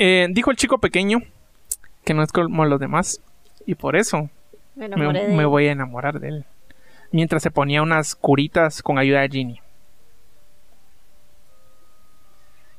Eh, 0.00 0.28
dijo 0.30 0.52
el 0.52 0.56
chico 0.56 0.78
pequeño 0.78 1.18
que 2.04 2.14
no 2.14 2.22
es 2.22 2.30
como 2.30 2.64
los 2.64 2.78
demás. 2.78 3.20
Y 3.66 3.74
por 3.74 3.96
eso 3.96 4.30
Me 4.76 4.88
me, 4.88 5.12
de 5.12 5.44
voy 5.44 5.66
a 5.66 5.72
enamorar 5.72 6.20
de 6.20 6.28
él. 6.28 6.44
Mientras 7.10 7.42
se 7.42 7.50
ponía 7.50 7.82
unas 7.82 8.14
curitas 8.14 8.80
con 8.80 8.96
ayuda 8.96 9.22
de 9.22 9.28
Ginny. 9.28 9.60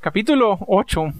Capítulo 0.00 0.56
8. 0.66 1.12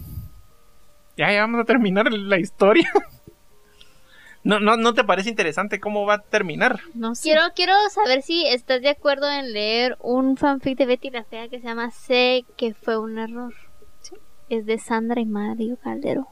Ya, 1.20 1.30
ya 1.30 1.42
vamos 1.42 1.60
a 1.60 1.64
terminar 1.64 2.10
la 2.10 2.38
historia. 2.38 2.90
¿No, 4.42 4.58
no, 4.58 4.78
¿No 4.78 4.94
te 4.94 5.04
parece 5.04 5.28
interesante 5.28 5.78
cómo 5.78 6.06
va 6.06 6.14
a 6.14 6.22
terminar? 6.22 6.80
No 6.94 7.14
sé. 7.14 7.24
Quiero, 7.24 7.42
quiero 7.54 7.74
saber 7.90 8.22
si 8.22 8.46
estás 8.46 8.80
de 8.80 8.88
acuerdo 8.88 9.30
en 9.30 9.52
leer 9.52 9.98
un 10.00 10.38
fanfic 10.38 10.78
de 10.78 10.86
Betty 10.86 11.10
la 11.10 11.24
Fea 11.24 11.48
que 11.50 11.60
se 11.60 11.66
llama 11.66 11.90
Sé 11.90 12.46
que 12.56 12.72
fue 12.72 12.96
un 12.96 13.18
error. 13.18 13.52
Es 14.48 14.64
de 14.64 14.78
Sandra 14.78 15.20
y 15.20 15.26
Mario 15.26 15.76
Caldero. 15.84 16.26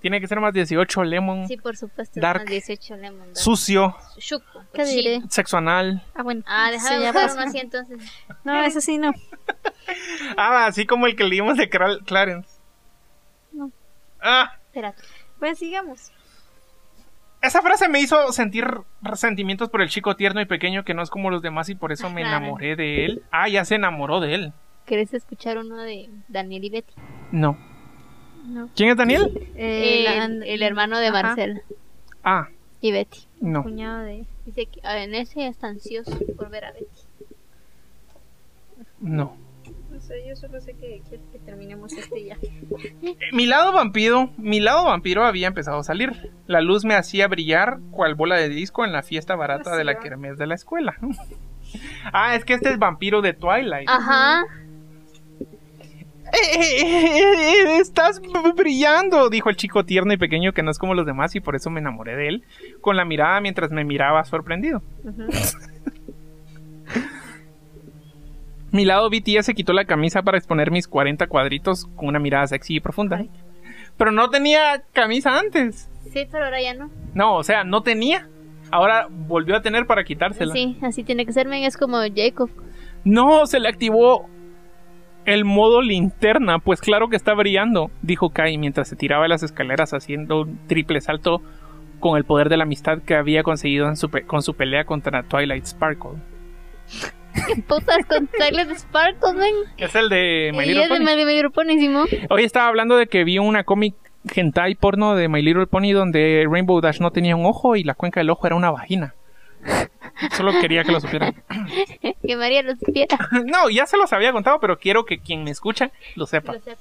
Tiene 0.00 0.20
que 0.20 0.26
ser 0.26 0.40
más 0.40 0.52
18, 0.52 1.04
lemon, 1.04 1.46
Sí, 1.46 1.56
por 1.56 1.76
supuesto. 1.76 2.18
Dark. 2.20 2.40
Más 2.42 2.50
18 2.50 2.96
Lemon. 2.96 3.20
Dark. 3.28 3.36
sucio, 3.36 3.96
Shuko, 4.18 4.64
¿Qué 4.74 4.84
diré? 4.84 5.20
sexo 5.30 5.56
anal. 5.56 6.02
Ah, 6.14 6.22
bueno. 6.24 6.42
Ah, 6.46 6.70
déjame 6.72 6.96
Sí, 6.98 7.04
buscar 7.04 7.30
uno 7.32 7.40
así 7.42 7.58
entonces. 7.58 7.98
No, 8.44 8.60
eso 8.64 8.80
sí 8.80 8.98
no. 8.98 9.12
Ah, 10.36 10.66
así 10.66 10.84
como 10.84 11.06
el 11.06 11.14
que 11.14 11.22
leímos 11.22 11.56
de 11.56 11.68
Clarence. 11.70 12.55
No. 14.26 14.32
Ah, 14.32 14.52
Espérate. 14.66 15.02
Pues 15.38 15.58
sigamos. 15.58 16.10
esa 17.42 17.62
frase 17.62 17.88
me 17.88 18.00
hizo 18.00 18.32
sentir 18.32 18.66
sentimientos 19.14 19.68
por 19.70 19.82
el 19.82 19.88
chico 19.88 20.16
tierno 20.16 20.40
y 20.40 20.46
pequeño 20.46 20.84
que 20.84 20.94
no 20.94 21.02
es 21.02 21.10
como 21.10 21.30
los 21.30 21.42
demás 21.42 21.68
y 21.68 21.74
por 21.76 21.92
eso 21.92 22.10
me 22.10 22.24
Ajá. 22.24 22.36
enamoré 22.38 22.74
de 22.76 23.04
él. 23.04 23.22
Ah, 23.30 23.48
ya 23.48 23.64
se 23.64 23.76
enamoró 23.76 24.18
de 24.20 24.34
él. 24.34 24.52
¿Querés 24.84 25.14
escuchar 25.14 25.58
uno 25.58 25.76
de 25.76 26.08
Daniel 26.28 26.64
y 26.64 26.70
Betty? 26.70 26.92
No. 27.32 27.56
No. 28.46 28.68
¿Quién 28.74 28.90
es 28.90 28.96
Daniel? 28.96 29.48
Eh, 29.56 30.06
el, 30.22 30.42
el 30.42 30.62
hermano 30.62 30.98
de 30.98 31.08
Ajá. 31.08 31.22
Marcel 31.22 31.62
Ah, 32.24 32.48
y 32.80 32.90
Betty. 32.92 33.20
no. 33.40 33.62
Cuñado 33.62 34.00
de. 34.04 34.24
Dice 34.44 34.66
que 34.66 34.80
ah, 34.84 34.98
en 35.02 35.14
ese 35.14 35.46
está 35.46 35.68
ansioso 35.68 36.18
por 36.36 36.50
ver 36.50 36.64
a 36.64 36.72
Betty. 36.72 36.86
No. 39.00 39.36
Sé, 40.06 40.24
yo 40.28 40.36
solo 40.36 40.60
sé 40.60 40.74
que 40.74 41.02
quiero 41.08 41.24
que 41.32 41.38
terminemos 41.40 41.92
este 41.92 42.24
ya. 42.24 42.36
Eh, 43.02 43.16
Mi 43.32 43.46
lado 43.46 43.72
vampiro, 43.72 44.30
mi 44.36 44.60
lado 44.60 44.84
vampiro 44.84 45.24
había 45.24 45.48
empezado 45.48 45.78
a 45.78 45.82
salir. 45.82 46.30
La 46.46 46.60
luz 46.60 46.84
me 46.84 46.94
hacía 46.94 47.26
brillar 47.26 47.78
cual 47.90 48.14
bola 48.14 48.36
de 48.36 48.48
disco 48.48 48.84
en 48.84 48.92
la 48.92 49.02
fiesta 49.02 49.34
barata 49.34 49.70
Así 49.70 49.78
de 49.78 49.84
la 49.84 49.94
va. 49.94 50.00
kermés 50.00 50.38
de 50.38 50.46
la 50.46 50.54
escuela. 50.54 50.94
ah, 52.12 52.36
es 52.36 52.44
que 52.44 52.54
este 52.54 52.70
es 52.70 52.78
vampiro 52.78 53.20
de 53.20 53.32
Twilight. 53.32 53.88
Ajá. 53.88 54.44
Eh, 56.32 56.58
eh, 56.60 57.78
estás 57.80 58.20
brillando, 58.56 59.30
dijo 59.30 59.48
el 59.48 59.56
chico 59.56 59.84
tierno 59.84 60.12
y 60.12 60.16
pequeño 60.16 60.52
que 60.52 60.62
no 60.62 60.70
es 60.72 60.78
como 60.78 60.94
los 60.94 61.06
demás 61.06 61.34
y 61.36 61.40
por 61.40 61.54
eso 61.54 61.70
me 61.70 61.80
enamoré 61.80 62.16
de 62.16 62.28
él, 62.28 62.44
con 62.80 62.96
la 62.96 63.04
mirada 63.04 63.40
mientras 63.40 63.70
me 63.70 63.84
miraba 63.84 64.24
sorprendido. 64.24 64.82
Mi 68.76 68.84
lado 68.84 69.08
BTS 69.08 69.46
se 69.46 69.54
quitó 69.54 69.72
la 69.72 69.86
camisa 69.86 70.20
para 70.20 70.36
exponer 70.36 70.70
mis 70.70 70.86
40 70.86 71.28
cuadritos 71.28 71.86
con 71.96 72.08
una 72.08 72.18
mirada 72.18 72.46
sexy 72.46 72.76
y 72.76 72.80
profunda. 72.80 73.24
Pero 73.96 74.12
no 74.12 74.28
tenía 74.28 74.82
camisa 74.92 75.38
antes. 75.38 75.88
Sí, 76.12 76.28
pero 76.30 76.44
ahora 76.44 76.60
ya 76.60 76.74
no. 76.74 76.90
No, 77.14 77.36
o 77.36 77.42
sea, 77.42 77.64
no 77.64 77.82
tenía. 77.82 78.28
Ahora 78.70 79.08
volvió 79.10 79.56
a 79.56 79.62
tener 79.62 79.86
para 79.86 80.04
quitársela. 80.04 80.52
Sí, 80.52 80.76
así 80.82 81.04
tiene 81.04 81.24
que 81.24 81.32
ser, 81.32 81.48
men. 81.48 81.64
Es 81.64 81.78
como 81.78 82.00
Jacob. 82.14 82.50
No, 83.02 83.46
se 83.46 83.60
le 83.60 83.70
activó 83.70 84.28
el 85.24 85.46
modo 85.46 85.80
linterna, 85.80 86.58
pues 86.58 86.82
claro 86.82 87.08
que 87.08 87.16
está 87.16 87.32
brillando, 87.32 87.90
dijo 88.02 88.28
Kai 88.28 88.58
mientras 88.58 88.88
se 88.88 88.96
tiraba 88.96 89.22
de 89.22 89.30
las 89.30 89.42
escaleras 89.42 89.94
haciendo 89.94 90.42
un 90.42 90.58
triple 90.66 91.00
salto 91.00 91.40
con 91.98 92.18
el 92.18 92.24
poder 92.24 92.50
de 92.50 92.58
la 92.58 92.64
amistad 92.64 92.98
que 93.00 93.14
había 93.14 93.42
conseguido 93.42 93.88
en 93.88 93.96
su 93.96 94.10
con 94.26 94.42
su 94.42 94.52
pelea 94.52 94.84
contra 94.84 95.22
Twilight 95.22 95.64
Sparkle. 95.64 96.18
¿Qué 97.46 97.62
putas 97.62 98.04
con 98.06 98.26
Tyler 98.26 98.76
Sparkle, 98.76 99.32
men? 99.34 99.54
Es 99.76 99.94
el 99.94 100.08
de 100.08 100.50
My 100.52 100.66
Little 100.66 100.82
es 100.84 100.88
de 100.90 100.96
Pony. 100.96 101.04
My 101.04 101.76
Little. 101.76 102.26
Hoy 102.30 102.44
estaba 102.44 102.68
hablando 102.68 102.96
de 102.96 103.06
que 103.06 103.24
vi 103.24 103.38
una 103.38 103.64
cómic 103.64 103.94
hentai 104.34 104.74
porno 104.74 105.14
de 105.14 105.28
My 105.28 105.42
Little 105.42 105.66
Pony 105.66 105.92
donde 105.92 106.46
Rainbow 106.50 106.80
Dash 106.80 107.00
no 107.00 107.10
tenía 107.10 107.36
un 107.36 107.46
ojo 107.46 107.76
y 107.76 107.84
la 107.84 107.94
cuenca 107.94 108.20
del 108.20 108.30
ojo 108.30 108.46
era 108.46 108.56
una 108.56 108.70
vagina. 108.70 109.14
Solo 110.36 110.52
quería 110.60 110.84
que 110.84 110.92
lo 110.92 111.00
supieran. 111.00 111.34
Que 112.26 112.36
María 112.36 112.62
lo 112.62 112.74
supiera. 112.76 113.16
No, 113.44 113.68
ya 113.70 113.86
se 113.86 113.96
los 113.96 114.12
había 114.12 114.32
contado, 114.32 114.58
pero 114.60 114.78
quiero 114.78 115.04
que 115.04 115.18
quien 115.18 115.44
me 115.44 115.50
escucha 115.50 115.90
lo 116.14 116.26
sepa. 116.26 116.54
Lo 116.54 116.60
sepa. 116.60 116.80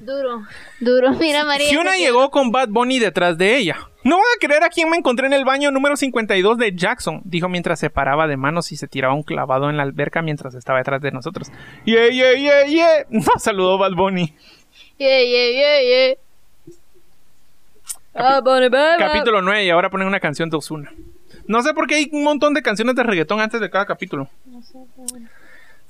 Duro. 0.00 0.46
Duro. 0.80 1.12
Mira, 1.20 1.44
María. 1.44 1.68
Fiona 1.68 1.96
llegó 1.96 2.30
con 2.30 2.50
Bad 2.50 2.68
Bunny 2.68 2.98
detrás 2.98 3.38
de 3.38 3.56
ella. 3.56 3.76
No 4.02 4.16
voy 4.16 4.26
a 4.36 4.38
creer 4.38 4.62
a 4.62 4.68
quién 4.68 4.90
me 4.90 4.96
encontré 4.96 5.26
en 5.26 5.32
el 5.32 5.44
baño 5.44 5.70
número 5.70 5.96
52 5.96 6.58
de 6.58 6.76
Jackson, 6.76 7.22
dijo 7.24 7.48
mientras 7.48 7.80
se 7.80 7.88
paraba 7.88 8.26
de 8.26 8.36
manos 8.36 8.70
y 8.70 8.76
se 8.76 8.86
tiraba 8.86 9.14
un 9.14 9.22
clavado 9.22 9.70
en 9.70 9.78
la 9.78 9.82
alberca 9.82 10.20
mientras 10.20 10.54
estaba 10.54 10.78
detrás 10.78 11.00
de 11.00 11.10
nosotros. 11.10 11.50
Yeah, 11.86 12.08
yeah, 12.08 12.34
yeah, 12.34 12.66
yeah. 12.66 12.88
No 13.08 13.32
saludó 13.38 13.78
Bad 13.78 13.92
Bunny. 13.92 14.34
Yeah, 14.98 15.22
yeah, 15.22 15.50
yeah, 15.50 15.82
yeah. 15.82 16.14
Ah, 18.14 18.40
bye, 18.40 18.68
bye. 18.68 18.96
Capítulo 18.98 19.42
9 19.42 19.64
y 19.64 19.70
ahora 19.70 19.90
ponen 19.90 20.06
una 20.06 20.20
canción 20.20 20.50
de 20.50 20.56
Ozuna. 20.56 20.92
No 21.46 21.62
sé 21.62 21.74
por 21.74 21.86
qué 21.86 21.96
hay 21.96 22.08
un 22.12 22.24
montón 22.24 22.54
de 22.54 22.62
canciones 22.62 22.94
de 22.94 23.02
reggaetón 23.02 23.40
antes 23.40 23.60
de 23.60 23.70
cada 23.70 23.86
capítulo. 23.86 24.28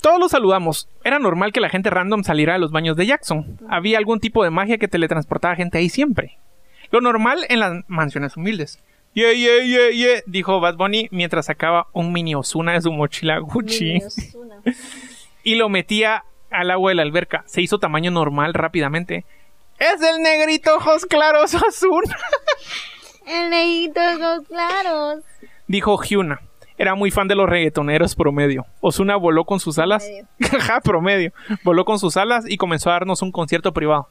Todos 0.05 0.21
los 0.21 0.33
saludamos. 0.33 0.87
Era 1.03 1.19
normal 1.19 1.51
que 1.51 1.62
la 1.62 1.71
gente 1.71 1.88
random 1.88 2.25
saliera 2.25 2.53
de 2.53 2.59
los 2.59 2.73
baños 2.73 2.95
de 2.95 3.07
Jackson. 3.07 3.59
Había 3.71 3.97
algún 3.97 4.21
tipo 4.21 4.45
de 4.45 4.51
magia 4.51 4.77
que 4.77 4.87
teletransportaba 4.87 5.57
gente 5.57 5.79
ahí 5.79 5.88
siempre. 5.88 6.37
Lo 6.90 7.01
normal 7.01 7.47
en 7.49 7.61
las 7.61 7.73
mansiones 7.88 8.37
humildes. 8.37 8.79
Yeah, 9.14 9.33
yeah, 9.33 9.64
yeah, 9.64 9.90
yeah, 9.93 10.21
dijo 10.27 10.61
Bad 10.61 10.77
Bunny 10.77 11.09
mientras 11.11 11.47
sacaba 11.47 11.87
un 11.95 12.12
mini 12.12 12.35
Ozuna 12.35 12.75
de 12.75 12.83
su 12.83 12.93
mochila 12.93 13.38
Gucci 13.38 14.03
y 15.43 15.55
lo 15.55 15.71
metía 15.71 16.25
al 16.51 16.71
agua 16.71 16.90
de 16.90 16.97
la 16.97 17.03
alberca. 17.03 17.43
Se 17.47 17.62
hizo 17.62 17.79
tamaño 17.79 18.11
normal 18.11 18.53
rápidamente. 18.53 19.25
Es 19.79 20.03
el 20.03 20.23
negrito 20.23 20.77
ojos 20.77 21.07
claros 21.07 21.55
Ozuna, 21.55 22.14
El 23.27 23.49
negrito 23.49 24.01
ojos 24.03 24.49
claros. 24.49 25.25
dijo 25.67 25.99
Hyuna. 26.03 26.43
Era 26.77 26.95
muy 26.95 27.11
fan 27.11 27.29
de 27.29 27.35
los 27.37 27.49
reggaetoneros 27.49 28.17
promedio. 28.17 28.67
Ozuna 28.81 29.17
voló 29.17 29.45
con 29.45 29.61
sus 29.61 29.79
alas. 29.79 30.09
Ajá, 30.59 30.81
promedio. 30.81 31.33
Voló 31.63 31.85
con 31.85 31.99
sus 31.99 32.17
alas 32.17 32.45
y 32.49 32.57
comenzó 32.57 32.91
a 32.91 32.95
darnos 32.95 33.23
un 33.23 33.31
concierto 33.31 33.73
privado. 33.73 34.09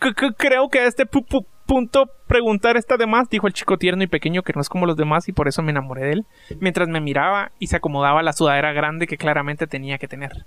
C- 0.00 0.12
c- 0.18 0.32
Creo 0.36 0.68
que 0.68 0.78
a 0.80 0.86
este 0.86 1.06
pu- 1.06 1.26
pu- 1.26 1.44
punto 1.66 2.08
preguntar 2.26 2.76
está 2.76 2.96
de 2.96 3.06
más, 3.06 3.28
dijo 3.30 3.46
el 3.46 3.52
chico 3.52 3.78
tierno 3.78 4.02
y 4.04 4.06
pequeño 4.06 4.42
que 4.42 4.52
no 4.54 4.60
es 4.60 4.68
como 4.68 4.86
los 4.86 4.96
demás 4.96 5.28
y 5.28 5.32
por 5.32 5.48
eso 5.48 5.62
me 5.62 5.70
enamoré 5.70 6.02
de 6.04 6.12
él, 6.12 6.26
mientras 6.60 6.88
me 6.88 7.00
miraba 7.00 7.52
y 7.58 7.68
se 7.68 7.76
acomodaba 7.76 8.22
la 8.22 8.32
sudadera 8.32 8.72
grande 8.72 9.06
que 9.06 9.16
claramente 9.16 9.66
tenía 9.66 9.98
que 9.98 10.06
tener. 10.08 10.44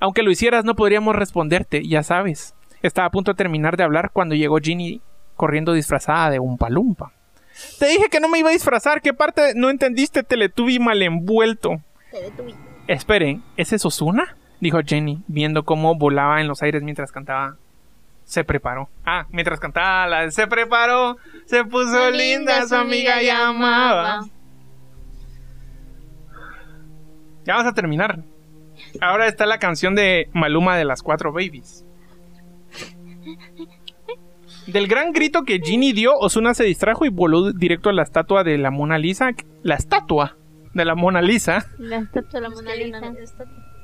Aunque 0.00 0.22
lo 0.22 0.30
hicieras 0.30 0.64
no 0.64 0.74
podríamos 0.74 1.14
responderte, 1.16 1.86
ya 1.86 2.02
sabes. 2.02 2.54
Estaba 2.82 3.06
a 3.08 3.10
punto 3.10 3.32
de 3.32 3.36
terminar 3.36 3.76
de 3.76 3.84
hablar 3.84 4.10
cuando 4.12 4.34
llegó 4.34 4.58
Ginny 4.58 5.00
corriendo 5.36 5.72
disfrazada 5.72 6.30
de 6.30 6.38
un 6.40 6.58
palumpa. 6.58 7.12
Te 7.78 7.86
dije 7.86 8.08
que 8.10 8.20
no 8.20 8.28
me 8.28 8.38
iba 8.38 8.50
a 8.50 8.52
disfrazar, 8.52 9.00
¿qué 9.00 9.12
parte 9.14 9.52
no 9.54 9.70
entendiste? 9.70 10.22
Teletubi 10.22 10.78
mal 10.78 11.02
envuelto. 11.02 11.80
Teletubby. 12.10 12.54
Esperen, 12.86 13.42
¿ese 13.56 13.76
es 13.76 13.84
Ozuna? 13.84 14.36
Dijo 14.60 14.80
Jenny, 14.84 15.22
viendo 15.28 15.64
cómo 15.64 15.94
volaba 15.94 16.40
en 16.40 16.48
los 16.48 16.62
aires 16.62 16.82
mientras 16.82 17.12
cantaba. 17.12 17.56
Se 18.24 18.44
preparó. 18.44 18.88
Ah, 19.04 19.26
mientras 19.30 19.58
cantaba 19.60 20.06
la 20.06 20.30
Se 20.30 20.46
preparó, 20.46 21.16
se 21.46 21.64
puso 21.64 22.10
linda, 22.10 22.66
su 22.66 22.74
amiga 22.74 23.22
llamaba. 23.22 24.26
Ya 27.44 27.54
vamos 27.54 27.70
a 27.70 27.74
terminar. 27.74 28.18
Ahora 29.00 29.26
está 29.26 29.46
la 29.46 29.58
canción 29.58 29.94
de 29.94 30.28
Maluma 30.32 30.76
de 30.76 30.84
las 30.84 31.02
cuatro 31.02 31.32
babies. 31.32 31.84
Del 34.68 34.86
gran 34.86 35.12
grito 35.12 35.44
que 35.44 35.60
Ginny 35.64 35.94
dio, 35.94 36.14
Ozuna 36.18 36.52
se 36.52 36.64
distrajo 36.64 37.06
y 37.06 37.08
voló 37.08 37.52
directo 37.52 37.88
a 37.88 37.94
la 37.94 38.02
estatua 38.02 38.44
de 38.44 38.58
la 38.58 38.70
Mona 38.70 38.98
Lisa. 38.98 39.30
La 39.62 39.76
estatua 39.76 40.36
de 40.74 40.84
la 40.84 40.94
Mona 40.94 41.22
Lisa. 41.22 41.66
La 41.78 41.96
estatua 41.96 42.38
de 42.38 42.48
la 42.48 42.50
Mona 42.50 42.74
Lisa. 42.74 43.00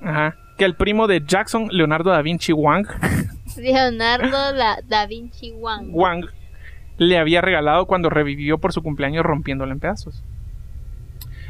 Ajá. 0.02 0.36
Que 0.58 0.66
el 0.66 0.74
primo 0.74 1.06
de 1.06 1.22
Jackson, 1.26 1.68
Leonardo 1.70 2.10
da 2.10 2.20
Vinci 2.20 2.52
Wang, 2.52 2.86
Leonardo 3.56 4.52
la, 4.52 4.78
da 4.86 5.06
Vinci 5.06 5.52
Wang. 5.52 5.88
Wang, 5.90 6.26
le 6.98 7.16
había 7.16 7.40
regalado 7.40 7.86
cuando 7.86 8.10
revivió 8.10 8.58
por 8.58 8.74
su 8.74 8.82
cumpleaños 8.82 9.24
rompiéndolo 9.24 9.72
en 9.72 9.80
pedazos. 9.80 10.22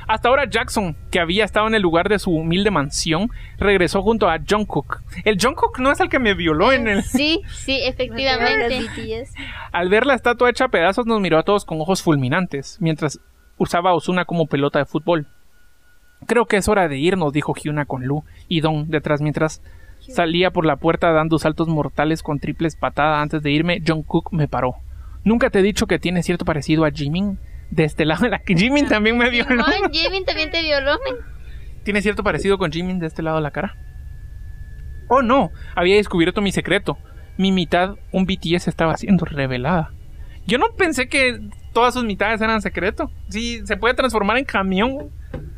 Hasta 0.06 0.28
ahora 0.28 0.48
Jackson, 0.48 0.96
que 1.10 1.20
había 1.20 1.44
estado 1.44 1.66
en 1.66 1.74
el 1.74 1.82
lugar 1.82 2.08
de 2.08 2.18
su 2.18 2.30
humilde 2.30 2.70
mansión, 2.70 3.30
regresó 3.58 4.02
junto 4.02 4.28
a 4.28 4.38
Jungkook. 4.38 5.02
El 5.24 5.38
Jungkook 5.40 5.78
no 5.78 5.90
es 5.90 6.00
el 6.00 6.08
que 6.08 6.18
me 6.18 6.34
violó 6.34 6.72
en 6.72 6.88
el... 6.88 7.02
Sí, 7.02 7.42
sí, 7.52 7.80
efectivamente. 7.82 8.86
Al 9.72 9.88
ver 9.88 10.06
la 10.06 10.14
estatua 10.14 10.50
hecha 10.50 10.66
a 10.66 10.68
pedazos 10.68 11.06
nos 11.06 11.20
miró 11.20 11.38
a 11.38 11.42
todos 11.42 11.64
con 11.64 11.80
ojos 11.80 12.02
fulminantes, 12.02 12.78
mientras 12.80 13.20
usaba 13.56 13.90
a 13.90 13.94
Ozuna 13.94 14.24
como 14.24 14.46
pelota 14.46 14.78
de 14.78 14.84
fútbol. 14.84 15.26
Creo 16.26 16.46
que 16.46 16.56
es 16.56 16.68
hora 16.68 16.88
de 16.88 16.98
irnos, 16.98 17.32
dijo 17.32 17.54
Hyuna 17.54 17.84
con 17.84 18.04
Lu 18.04 18.24
y 18.48 18.60
Don 18.60 18.88
detrás 18.88 19.20
mientras 19.20 19.62
salía 20.00 20.50
por 20.50 20.66
la 20.66 20.76
puerta 20.76 21.12
dando 21.12 21.38
saltos 21.38 21.68
mortales 21.68 22.22
con 22.22 22.38
triples 22.38 22.76
patadas 22.76 23.22
antes 23.22 23.42
de 23.42 23.50
irme. 23.50 23.82
John 23.86 24.02
Cook 24.02 24.32
me 24.32 24.48
paró. 24.48 24.76
Nunca 25.24 25.50
te 25.50 25.60
he 25.60 25.62
dicho 25.62 25.86
que 25.86 25.98
tiene 25.98 26.22
cierto 26.22 26.44
parecido 26.44 26.84
a 26.84 26.90
Jimin. 26.90 27.38
De 27.70 27.84
este 27.84 28.04
lado 28.04 28.22
de 28.22 28.30
la 28.30 28.38
que 28.38 28.54
Jimin 28.54 28.88
también 28.88 29.18
me 29.18 29.30
violó. 29.30 29.64
Simón, 29.64 29.92
Jimin 29.92 30.24
también 30.24 30.50
te 30.50 30.62
violó. 30.62 30.98
men. 31.04 31.16
¿Tiene 31.82 32.02
cierto 32.02 32.22
parecido 32.22 32.58
con 32.58 32.70
Jimin 32.72 32.98
de 32.98 33.06
este 33.06 33.22
lado 33.22 33.36
de 33.36 33.42
la 33.42 33.50
cara? 33.50 33.76
Oh 35.08 35.22
no, 35.22 35.50
había 35.74 35.96
descubierto 35.96 36.40
mi 36.40 36.52
secreto. 36.52 36.98
Mi 37.36 37.52
mitad, 37.52 37.96
un 38.12 38.26
BTS, 38.26 38.68
estaba 38.68 38.96
siendo 38.96 39.24
revelada. 39.24 39.90
Yo 40.46 40.58
no 40.58 40.66
pensé 40.76 41.08
que 41.08 41.40
todas 41.72 41.94
sus 41.94 42.04
mitades 42.04 42.40
eran 42.40 42.62
secreto. 42.62 43.10
Sí, 43.28 43.60
se 43.66 43.76
puede 43.76 43.94
transformar 43.94 44.38
en 44.38 44.44
camión. 44.44 45.10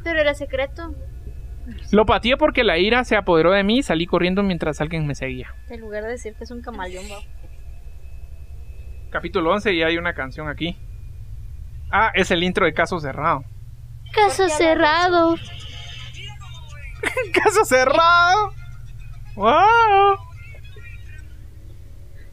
Pero 0.03 0.21
era 0.21 0.35
secreto. 0.35 0.95
Lo 1.91 2.07
pateé 2.07 2.37
porque 2.37 2.65
la 2.65 2.79
ira 2.79 3.05
se 3.05 3.17
apoderó 3.17 3.53
de 3.53 3.65
mí 3.65 3.79
y 3.79 3.83
salí 3.83 4.07
corriendo 4.07 4.43
mientras 4.43 4.81
alguien 4.81 5.07
me 5.07 5.15
seguía. 5.15 5.55
En 5.69 5.81
lugar 5.81 6.05
de 6.05 6.11
decir 6.11 6.35
que 6.35 6.45
es 6.45 6.51
un 6.51 6.63
camaleón, 6.63 7.05
va. 7.07 7.19
Capítulo 9.11 9.53
11 9.53 9.73
y 9.75 9.83
hay 9.83 9.99
una 9.99 10.15
canción 10.15 10.49
aquí. 10.49 10.77
Ah, 11.91 12.11
es 12.15 12.31
el 12.31 12.43
intro 12.43 12.67
de 12.67 12.75
Caso 12.75 12.99
Cerrado. 13.01 13.45
Caso 14.13 14.49
cerrado. 14.49 15.37
¡Caso 17.33 17.65
cerrado! 17.65 18.53
¡Wow! 19.35 20.17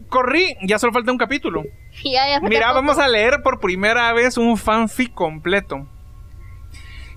Corrí, 0.07 0.55
ya 0.63 0.79
solo 0.79 0.93
falta 0.93 1.11
un 1.11 1.17
capítulo. 1.17 1.63
Ya, 2.03 2.39
Mira, 2.41 2.69
poco. 2.69 2.75
vamos 2.75 2.97
a 2.97 3.07
leer 3.07 3.43
por 3.43 3.59
primera 3.59 4.11
vez 4.13 4.37
un 4.37 4.57
fanfic 4.57 5.13
completo. 5.13 5.87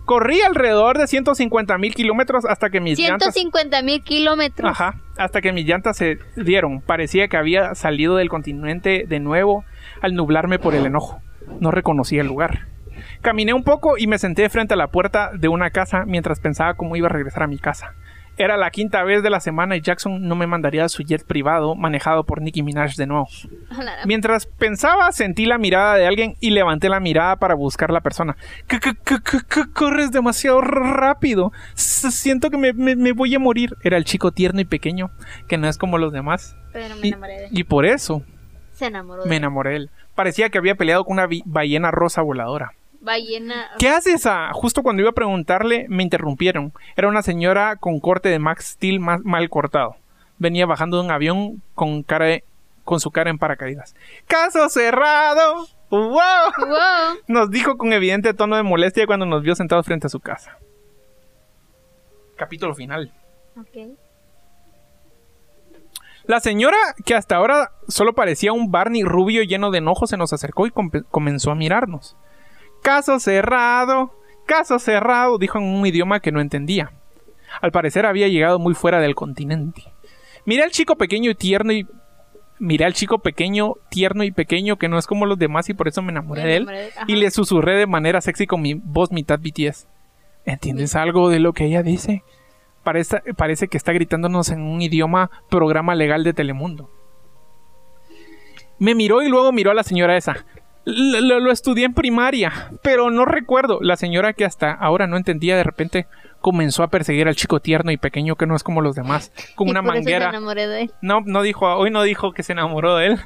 Corrí 0.05 0.43
alrededor 0.43 0.99
de 0.99 1.07
150 1.07 1.79
mil 1.79 1.95
kilómetros 1.95 2.45
hasta 2.45 2.69
que 2.69 2.81
mis 2.81 2.99
llantas... 2.99 3.33
150 3.33 3.83
mil 3.83 4.03
kilómetros. 4.05 4.71
Ajá, 4.71 5.01
hasta 5.17 5.41
que 5.41 5.53
mis 5.53 5.65
llantas 5.65 5.97
se 5.97 6.19
dieron. 6.37 6.83
Parecía 6.83 7.29
que 7.29 7.39
había 7.39 7.75
salido 7.75 8.17
del 8.17 8.29
continente 8.29 9.05
de 9.09 9.19
nuevo 9.19 9.65
al 10.03 10.15
nublarme 10.15 10.59
por 10.59 10.75
el 10.75 10.85
enojo. 10.85 11.23
No 11.61 11.71
reconocía 11.71 12.21
el 12.23 12.29
lugar. 12.29 12.67
Caminé 13.21 13.53
un 13.55 13.63
poco 13.65 13.99
y 13.99 14.07
me 14.07 14.19
senté 14.19 14.49
frente 14.49 14.75
a 14.75 14.77
la 14.77 14.89
puerta 14.89 15.31
de 15.35 15.49
una 15.49 15.71
casa 15.71 16.05
mientras 16.07 16.41
pensaba 16.41 16.75
cómo 16.75 16.97
iba 16.97 17.07
a 17.09 17.11
regresar 17.13 17.43
a 17.43 17.47
mi 17.47 17.59
casa. 17.59 17.95
Era 18.39 18.59
la 18.59 18.71
quinta 18.71 19.03
vez 19.03 19.23
de 19.23 19.31
la 19.31 19.41
semana 19.41 19.77
y 19.77 19.81
Jackson 19.81 20.29
no 20.29 20.35
me 20.37 20.47
mandaría 20.47 20.87
su 20.91 21.03
jet 21.03 21.25
privado 21.27 21.75
manejado 21.75 22.25
por 22.25 22.43
Nicki 22.43 22.63
Minaj 22.63 22.95
de 22.97 23.07
nuevo. 23.07 23.27
Mientras 24.05 24.45
pensaba, 24.45 25.11
sentí 25.13 25.47
la 25.47 25.57
mirada 25.57 25.95
de 25.97 26.07
alguien 26.07 26.35
y 26.41 26.51
levanté 26.51 26.91
la 26.91 27.01
mirada 27.01 27.37
para 27.37 27.55
buscar 27.55 27.91
la 27.91 28.03
persona. 28.03 28.37
C- 28.69 28.79
c- 28.83 28.93
c- 29.07 29.17
c- 29.25 29.39
c- 29.49 29.73
Corres 29.73 30.11
demasiado 30.13 30.61
rápido. 30.61 31.51
S- 31.75 32.11
Siento 32.11 32.51
que 32.51 32.59
me, 32.59 32.75
me- 32.75 32.97
me 32.97 33.13
voy 33.13 33.35
a 33.35 33.39
morir. 33.39 33.75
Era 33.83 33.97
el 33.97 34.05
chico 34.05 34.31
tierno 34.33 34.61
y 34.61 34.67
pequeño, 34.67 35.11
que 35.49 35.57
no 35.57 35.67
es 35.67 35.79
como 35.79 35.97
los 35.97 36.13
demás. 36.13 36.57
Pero 36.75 36.95
me 36.97 37.09
enamoré 37.09 37.33
de 37.39 37.45
él. 37.47 37.51
y 37.53 37.65
por 37.65 37.87
eso 37.87 38.23
Se 38.75 38.87
enamoró 38.87 39.23
de 39.23 39.31
me 39.31 39.37
enamoré 39.37 39.71
de 39.71 39.77
él. 39.77 39.91
Parecía 40.17 40.49
que 40.51 40.59
había 40.59 40.75
peleado 40.75 41.05
con 41.05 41.13
una 41.19 41.29
ballena 41.45 41.93
rosa 41.93 42.23
voladora. 42.23 42.73
ballena. 43.01 43.71
¿Qué 43.79 43.89
haces? 43.89 44.27
Ah, 44.27 44.51
Justo 44.53 44.83
cuando 44.83 45.03
iba 45.03 45.11
a 45.11 45.15
preguntarle, 45.15 45.87
me 45.89 46.03
interrumpieron. 46.03 46.73
Era 46.97 47.07
una 47.09 47.23
señora 47.23 47.77
con 47.77 48.01
corte 48.01 48.29
de 48.31 48.41
Max 48.41 48.73
Steel 48.73 48.99
mal 48.99 49.49
cortado. 49.49 49.95
Venía 50.39 50.67
bajando 50.67 50.97
de 50.99 51.05
un 51.05 51.11
avión 51.13 51.63
con, 51.75 52.03
cara 52.03 52.27
de- 52.27 52.45
con 52.85 52.99
su 52.99 53.11
cara 53.13 53.31
en 53.31 53.39
paracaídas. 53.39 53.95
¡Caso 54.27 54.69
cerrado! 54.69 55.69
¡Wow! 55.91 56.11
Wow. 56.11 57.19
Nos 57.29 57.51
dijo 57.51 57.77
con 57.77 57.93
evidente 57.93 58.35
tono 58.35 58.57
de 58.57 58.63
molestia 58.65 59.07
cuando 59.07 59.25
nos 59.25 59.43
vio 59.43 59.55
sentados 59.55 59.87
frente 59.87 60.09
a 60.09 60.11
su 60.11 60.19
casa. 60.19 60.59
Capítulo 62.37 62.75
final. 62.75 63.13
Ok. 63.59 63.97
La 66.27 66.41
señora, 66.41 66.77
que 67.05 67.15
hasta 67.15 67.37
ahora 67.37 67.73
solo 67.89 68.15
parecía 68.15 68.53
un 68.53 68.71
Barney 68.71 69.03
rubio 69.05 69.43
lleno 69.43 69.71
de 69.71 69.79
enojo, 69.79 70.07
se 70.07 70.17
nos 70.17 70.33
acercó 70.33 70.67
y 70.67 70.73
comenzó 71.11 71.51
a 71.51 71.55
mirarnos. 71.55 72.17
Caso 72.83 73.21
cerrado, 73.21 74.13
caso 74.47 74.79
cerrado, 74.79 75.39
dijo 75.39 75.59
en 75.59 75.65
un 75.65 75.87
idioma 75.87 76.21
que 76.21 76.33
no 76.33 76.41
entendía. 76.41 76.93
Al 77.61 77.73
parecer 77.73 78.07
había 78.07 78.29
llegado 78.29 78.59
muy 78.59 78.75
fuera 78.75 79.01
del 79.01 79.15
continente. 79.15 79.85
Miré 80.45 80.63
al 80.65 80.71
chico 80.71 80.97
pequeño 80.97 81.31
y 81.31 81.35
tierno 81.35 81.73
y... 81.73 81.87
Miré 82.59 82.87
al 82.87 82.95
chico 82.95 83.19
pequeño, 83.19 83.75
tierno 83.91 84.25
y 84.25 84.31
pequeño 84.31 84.77
que 84.79 84.89
no 84.89 84.99
es 84.99 85.07
como 85.07 85.27
los 85.27 85.39
demás 85.39 85.69
y 85.69 85.75
por 85.75 85.89
eso 85.89 86.01
me 86.01 86.11
enamoré 86.11 86.43
Me 86.43 86.49
de 86.49 86.57
él. 86.57 86.69
ajá. 86.69 87.05
Y 87.07 87.17
le 87.17 87.31
susurré 87.31 87.77
de 87.77 87.87
manera 87.87 88.21
sexy 88.23 88.47
con 88.47 88.63
mi 88.63 88.75
voz 88.75 89.13
mitad 89.13 89.39
BTS. 89.39 89.87
¿Entiendes 90.47 90.95
algo 90.97 91.29
de 91.29 91.39
lo 91.39 91.53
que 91.53 91.67
ella 91.67 91.83
dice? 91.83 92.23
Parece, 92.87 93.21
parece 93.37 93.67
que 93.67 93.77
está 93.77 93.93
gritándonos 93.93 94.49
en 94.51 94.63
un 94.63 94.81
idioma 94.81 95.29
programa 95.51 95.97
legal 95.97 96.23
de 96.23 96.33
Telemundo. 96.33 96.89
Me 98.79 98.95
miró 98.95 99.23
y 99.23 99.29
luego 99.29 99.51
miró 99.51 99.73
a 99.73 99.75
la 99.75 99.83
señora 99.83 100.17
esa. 100.17 100.47
Lo, 100.85 101.41
lo 101.41 101.51
estudié 101.51 101.85
en 101.85 101.95
primaria, 101.95 102.71
pero 102.85 103.11
no 103.11 103.25
recuerdo. 103.25 103.81
La 103.83 103.97
señora 103.97 104.35
que 104.35 104.45
hasta 104.45 104.71
ahora 104.71 105.09
no 105.09 105.17
entendía 105.17 105.57
de 105.57 105.65
repente 105.65 106.07
comenzó 106.41 106.85
a 106.85 106.89
perseguir 106.89 107.27
al 107.27 107.35
chico 107.35 107.59
tierno 107.59 107.91
y 107.91 107.97
pequeño 107.97 108.37
que 108.37 108.47
no 108.47 108.55
es 108.55 108.63
como 108.63 108.81
los 108.81 108.95
demás, 108.95 109.33
con 109.57 109.67
Y 109.67 109.71
una 109.73 109.83
por 109.83 109.89
eso 109.89 109.95
me 109.95 109.99
manguera. 109.99 110.29
enamoré 110.29 110.69
de 110.69 110.83
él. 110.83 110.93
No, 111.03 111.23
no 111.27 111.43
dijo, 111.43 111.67
hoy 111.67 111.91
no 111.91 112.05
dijo 112.05 112.31
que 112.31 112.45
se 112.45 112.53
enamoró 112.53 112.95
de 112.95 113.07
él. 113.07 113.19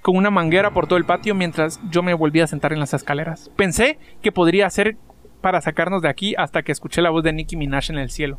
Con 0.00 0.16
una 0.16 0.30
manguera 0.30 0.70
por 0.70 0.86
todo 0.86 0.96
el 0.96 1.04
patio 1.04 1.34
mientras 1.34 1.78
yo 1.90 2.02
me 2.02 2.14
volvía 2.14 2.44
a 2.44 2.46
sentar 2.46 2.72
en 2.72 2.80
las 2.80 2.94
escaleras. 2.94 3.50
Pensé 3.54 3.98
que 4.22 4.32
podría 4.32 4.70
ser 4.70 4.96
para 5.42 5.60
sacarnos 5.60 6.00
de 6.00 6.08
aquí 6.08 6.34
hasta 6.38 6.62
que 6.62 6.72
escuché 6.72 7.02
la 7.02 7.10
voz 7.10 7.22
de 7.22 7.34
Nicki 7.34 7.56
Minaj 7.56 7.90
en 7.90 7.98
el 7.98 8.08
cielo. 8.08 8.38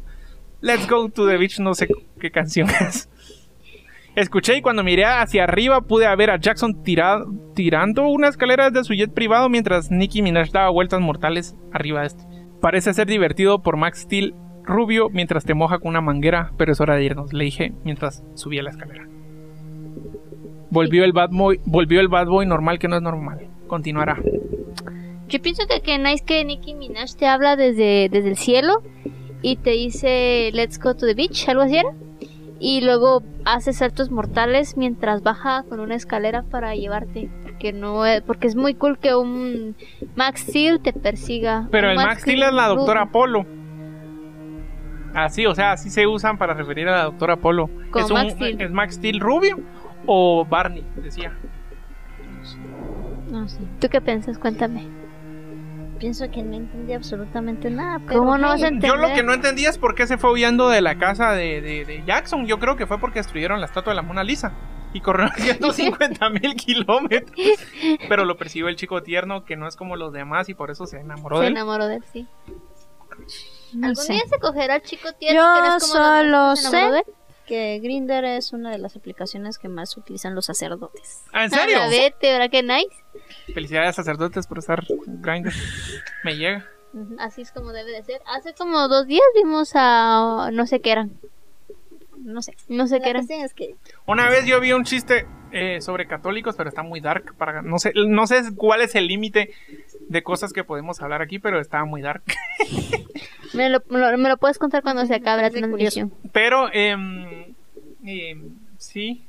Let's 0.63 0.87
go 0.89 1.09
to 1.09 1.27
the 1.27 1.37
beach, 1.37 1.59
no 1.59 1.73
sé 1.75 1.87
qué 2.19 2.31
canción 2.31 2.69
es. 2.69 3.09
Escuché 4.15 4.57
y 4.57 4.61
cuando 4.61 4.83
miré 4.83 5.03
hacia 5.05 5.43
arriba 5.43 5.81
pude 5.81 6.15
ver 6.15 6.29
a 6.31 6.37
Jackson 6.39 6.83
tira- 6.83 7.25
tirando 7.53 8.07
una 8.07 8.29
escalera 8.29 8.69
desde 8.69 8.85
su 8.85 8.93
jet 8.93 9.13
privado 9.13 9.49
mientras 9.49 9.91
Nicki 9.91 10.21
Minaj 10.21 10.51
daba 10.51 10.69
vueltas 10.69 11.01
mortales 11.01 11.53
arriba 11.73 11.99
de 12.01 12.07
este. 12.07 12.23
Parece 12.61 12.93
ser 12.93 13.07
divertido 13.07 13.61
por 13.61 13.75
Max 13.75 14.03
Steel 14.03 14.35
rubio 14.63 15.09
mientras 15.09 15.43
te 15.43 15.53
moja 15.53 15.79
con 15.79 15.89
una 15.89 15.99
manguera, 15.99 16.53
pero 16.57 16.71
es 16.71 16.79
hora 16.79 16.95
de 16.95 17.03
irnos, 17.03 17.33
le 17.33 17.43
dije 17.43 17.73
mientras 17.83 18.23
subía 18.35 18.63
la 18.63 18.69
escalera. 18.69 19.05
Volvió 20.69 21.03
el 21.03 21.11
bad 21.11 21.29
boy, 21.31 21.59
volvió 21.65 21.99
el 21.99 22.07
bad 22.07 22.27
boy 22.27 22.45
normal 22.45 22.79
que 22.79 22.87
no 22.87 22.95
es 22.95 23.01
normal. 23.01 23.47
Continuará. 23.67 24.17
Yo 25.27 25.41
pienso 25.41 25.63
que 25.67 25.81
que 25.81 25.97
nice 25.97 26.23
que 26.23 26.45
Nicki 26.45 26.73
Minaj 26.75 27.15
te 27.17 27.27
habla 27.27 27.55
desde, 27.55 28.07
desde 28.09 28.29
el 28.29 28.37
cielo 28.37 28.81
y 29.43 29.57
te 29.57 29.71
dice 29.71 30.49
let's 30.53 30.79
go 30.79 30.95
to 30.95 31.05
the 31.05 31.13
beach, 31.13 31.47
algo 31.47 31.61
así 31.61 31.77
era. 31.77 31.89
Y 32.59 32.79
luego 32.81 33.21
hace 33.43 33.73
saltos 33.73 34.09
mortales 34.09 34.77
mientras 34.77 35.21
baja 35.21 35.63
con 35.67 35.81
una 35.81 35.95
escalera 35.95 36.43
para 36.43 36.73
llevarte. 36.75 37.29
Porque 37.43 37.73
no 37.73 38.05
es, 38.05 38.21
porque 38.21 38.47
es 38.47 38.55
muy 38.55 38.73
cool 38.73 38.97
que 38.97 39.13
un 39.15 39.75
Max 40.15 40.45
Steel 40.47 40.79
te 40.79 40.93
persiga. 40.93 41.67
Pero 41.71 41.91
el 41.91 41.97
Max 41.97 42.21
Steel 42.21 42.41
es 42.41 42.53
la 42.53 42.67
doctora 42.69 43.07
Polo. 43.11 43.45
Así, 45.13 45.45
o 45.45 45.53
sea, 45.53 45.73
así 45.73 45.89
se 45.89 46.07
usan 46.07 46.37
para 46.37 46.53
referir 46.53 46.87
a 46.87 46.97
la 46.97 47.03
doctora 47.03 47.35
Polo. 47.35 47.69
Como 47.91 48.05
¿Es, 48.05 48.11
un- 48.11 48.17
Max 48.17 48.33
Steel. 48.33 48.61
¿Es 48.61 48.71
Max 48.71 48.95
Steel 48.95 49.19
rubio 49.19 49.59
o 50.05 50.45
Barney? 50.45 50.85
Decía. 50.95 51.33
No 53.29 53.47
sé. 53.49 53.59
¿Tú 53.81 53.89
qué 53.89 53.99
piensas? 53.99 54.37
Cuéntame. 54.37 54.87
Pienso 56.03 56.29
que 56.29 56.43
no 56.43 56.57
entendí 56.57 56.91
absolutamente 56.91 57.69
nada. 57.69 58.01
Pero 58.05 58.19
¿Cómo 58.19 58.37
no 58.37 58.49
vas 58.49 58.61
a 58.61 58.67
entender? 58.67 58.89
Yo 58.89 58.97
lo 58.97 59.13
que 59.13 59.23
no 59.23 59.33
entendía 59.33 59.69
es 59.69 59.77
por 59.77 59.95
qué 59.95 60.05
se 60.05 60.17
fue 60.17 60.33
huyendo 60.33 60.67
de 60.67 60.81
la 60.81 60.97
casa 60.97 61.31
de, 61.31 61.61
de- 61.61 61.85
de 61.85 62.03
Jackson. 62.05 62.45
Yo 62.45 62.59
creo 62.59 62.75
que 62.75 62.85
fue 62.85 62.99
porque 62.99 63.19
destruyeron 63.19 63.61
la 63.61 63.67
estatua 63.67 63.91
de 63.91 63.95
la 63.95 64.01
Mona 64.01 64.21
Lisa. 64.21 64.51
Y 64.91 64.99
corrieron 64.99 65.31
150 65.37 66.29
mil 66.29 66.55
kilómetros. 66.55 67.31
Pero 68.09 68.25
lo 68.25 68.35
persiguió 68.35 68.67
el 68.67 68.75
chico 68.75 69.01
tierno 69.01 69.45
que 69.45 69.55
no 69.55 69.65
es 69.65 69.77
como 69.77 69.95
los 69.95 70.11
demás 70.11 70.49
y 70.49 70.53
por 70.55 70.71
eso 70.71 70.85
se 70.87 70.99
enamoró 70.99 71.37
Se 71.37 71.43
de 71.43 71.47
él. 71.47 71.53
enamoró 71.53 71.87
de 71.87 71.95
él, 71.95 72.03
sí. 72.11 72.27
No 73.73 73.87
¿Algún 73.87 74.03
sé. 74.03 74.11
día 74.13 74.23
se 74.29 74.39
cogerá 74.39 74.73
al 74.73 74.81
chico 74.81 75.13
tierno 75.13 75.39
Yo 75.41 75.61
que 75.63 75.69
no 75.69 75.77
es 75.77 75.83
como 75.89 76.03
los 76.03 76.03
solo 76.03 76.37
demás, 76.43 76.59
se 76.59 76.69
sé? 76.69 77.05
Que 77.43 77.79
Grinder 77.79 78.25
es 78.25 78.53
una 78.53 78.71
de 78.71 78.77
las 78.77 78.95
aplicaciones 78.95 79.57
que 79.57 79.67
más 79.67 79.95
utilizan 79.97 80.35
los 80.35 80.45
sacerdotes. 80.45 81.23
Ah, 81.31 81.45
¿en 81.45 81.51
serio? 81.51 81.77
Ah, 81.79 81.87
vete, 81.87 82.31
¿verdad 82.31 82.49
que 82.49 82.63
nice? 82.63 82.95
Felicidades 83.53 83.95
sacerdotes 83.95 84.47
por 84.47 84.59
estar 84.59 84.83
Grindr. 85.05 85.53
Me 86.23 86.35
llega. 86.35 86.65
Así 87.19 87.41
es 87.41 87.51
como 87.51 87.71
debe 87.71 87.91
de 87.91 88.03
ser. 88.03 88.21
Hace 88.27 88.53
como 88.53 88.87
dos 88.87 89.07
días 89.07 89.25
vimos 89.35 89.71
a... 89.75 90.49
no 90.53 90.67
sé 90.67 90.79
qué 90.79 90.91
eran. 90.91 91.11
No 92.17 92.41
sé. 92.41 92.55
No 92.69 92.87
sé 92.87 93.01
qué 93.01 93.09
eran. 93.09 93.25
cuestión 93.25 93.45
es 93.45 93.53
que 93.53 93.75
Una 94.05 94.29
vez 94.29 94.45
yo 94.45 94.59
vi 94.59 94.71
un 94.71 94.85
chiste 94.85 95.25
eh, 95.51 95.81
sobre 95.81 96.07
católicos, 96.07 96.55
pero 96.55 96.69
está 96.69 96.83
muy 96.83 97.01
dark. 97.01 97.35
Para, 97.35 97.61
no, 97.61 97.79
sé, 97.79 97.91
no 97.95 98.27
sé 98.27 98.55
cuál 98.55 98.81
es 98.81 98.95
el 98.95 99.07
límite 99.07 99.51
de 100.13 100.23
cosas 100.23 100.53
que 100.53 100.63
podemos 100.63 101.01
hablar 101.01 101.21
aquí, 101.21 101.39
pero 101.39 101.59
está 101.59 101.83
muy 101.83 102.01
dark. 102.01 102.23
Me 103.53 103.69
lo, 103.69 103.83
me 103.89 103.99
lo- 103.99 104.17
me 104.17 104.29
lo 104.29 104.37
puedes 104.37 104.57
contar 104.57 104.81
cuando 104.81 105.05
se 105.05 105.13
acabe 105.13 105.43
la 105.43 105.51
transmisión. 105.51 106.11
Pero, 106.31 106.73
em, 106.73 107.53
em, 108.03 108.49
sí. 108.79 109.21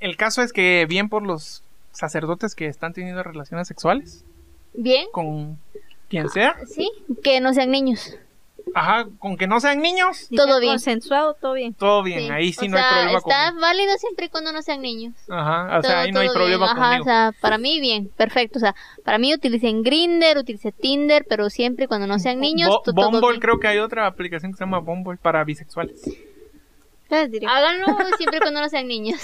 El 0.00 0.16
caso 0.16 0.42
es 0.42 0.52
que 0.52 0.86
bien 0.88 1.08
por 1.08 1.22
los 1.24 1.62
sacerdotes 1.92 2.56
que 2.56 2.66
están 2.66 2.92
teniendo 2.94 3.22
relaciones 3.22 3.68
sexuales 3.68 4.24
Bien, 4.74 5.06
con 5.12 5.56
quien 6.08 6.28
sea. 6.30 6.56
sí, 6.66 6.90
que 7.22 7.40
no 7.40 7.54
sean 7.54 7.70
niños. 7.70 8.16
Ajá, 8.74 9.06
con 9.18 9.36
que 9.36 9.46
no 9.46 9.60
sean 9.60 9.80
niños. 9.80 10.28
Todo 10.34 10.60
bien. 10.60 10.72
consensuado, 10.74 11.34
todo 11.34 11.54
bien. 11.54 11.74
Todo 11.74 12.02
bien, 12.02 12.20
Sí. 12.20 12.30
ahí 12.30 12.52
sí 12.52 12.66
O 12.66 12.70
no 12.70 12.76
hay 12.76 12.82
problema 12.92 13.18
Está 13.18 13.46
conmigo. 13.46 13.60
válido 13.60 13.96
siempre 13.98 14.26
y 14.26 14.28
cuando 14.28 14.52
no 14.52 14.62
sean 14.62 14.82
niños. 14.82 15.14
Ajá, 15.28 15.78
o 15.78 15.82
sea, 15.82 16.00
ahí 16.00 16.12
no 16.12 16.20
hay 16.20 16.28
problema 16.28 16.66
bien. 16.66 16.76
Ajá, 16.78 16.84
conmigo. 16.98 17.02
o 17.02 17.04
sea, 17.04 17.32
para 17.40 17.58
mí 17.58 17.80
bien, 17.80 18.08
perfecto. 18.16 18.58
O 18.58 18.60
sea, 18.60 18.74
para 19.04 19.18
mí 19.18 19.32
utilicen 19.34 19.82
Grinder, 19.82 20.38
utilicen 20.38 20.72
Tinder, 20.72 21.24
pero 21.28 21.50
siempre 21.50 21.86
y 21.86 21.88
cuando 21.88 22.06
no 22.06 22.18
sean 22.18 22.40
niños, 22.40 22.68
Bo- 22.68 22.82
to- 22.84 22.92
todo 22.92 23.10
Bumble, 23.10 23.28
bien. 23.30 23.40
creo 23.40 23.58
que 23.60 23.68
hay 23.68 23.78
otra 23.78 24.06
aplicación 24.06 24.52
que 24.52 24.58
se 24.58 24.64
llama 24.64 24.78
Bumble 24.80 25.16
para 25.20 25.42
bisexuales. 25.44 26.02
Les 27.10 27.30
diré. 27.30 27.46
Háganlo 27.46 27.86
siempre 28.16 28.36
y 28.36 28.40
cuando 28.40 28.60
no 28.60 28.68
sean 28.68 28.86
niños. 28.86 29.20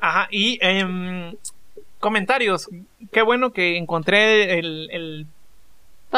Ajá, 0.00 0.28
y 0.30 0.58
em, 0.60 1.34
comentarios. 2.00 2.68
Qué 3.12 3.22
bueno 3.22 3.52
que 3.52 3.76
encontré 3.78 4.58
el, 4.58 4.88
el, 4.90 5.26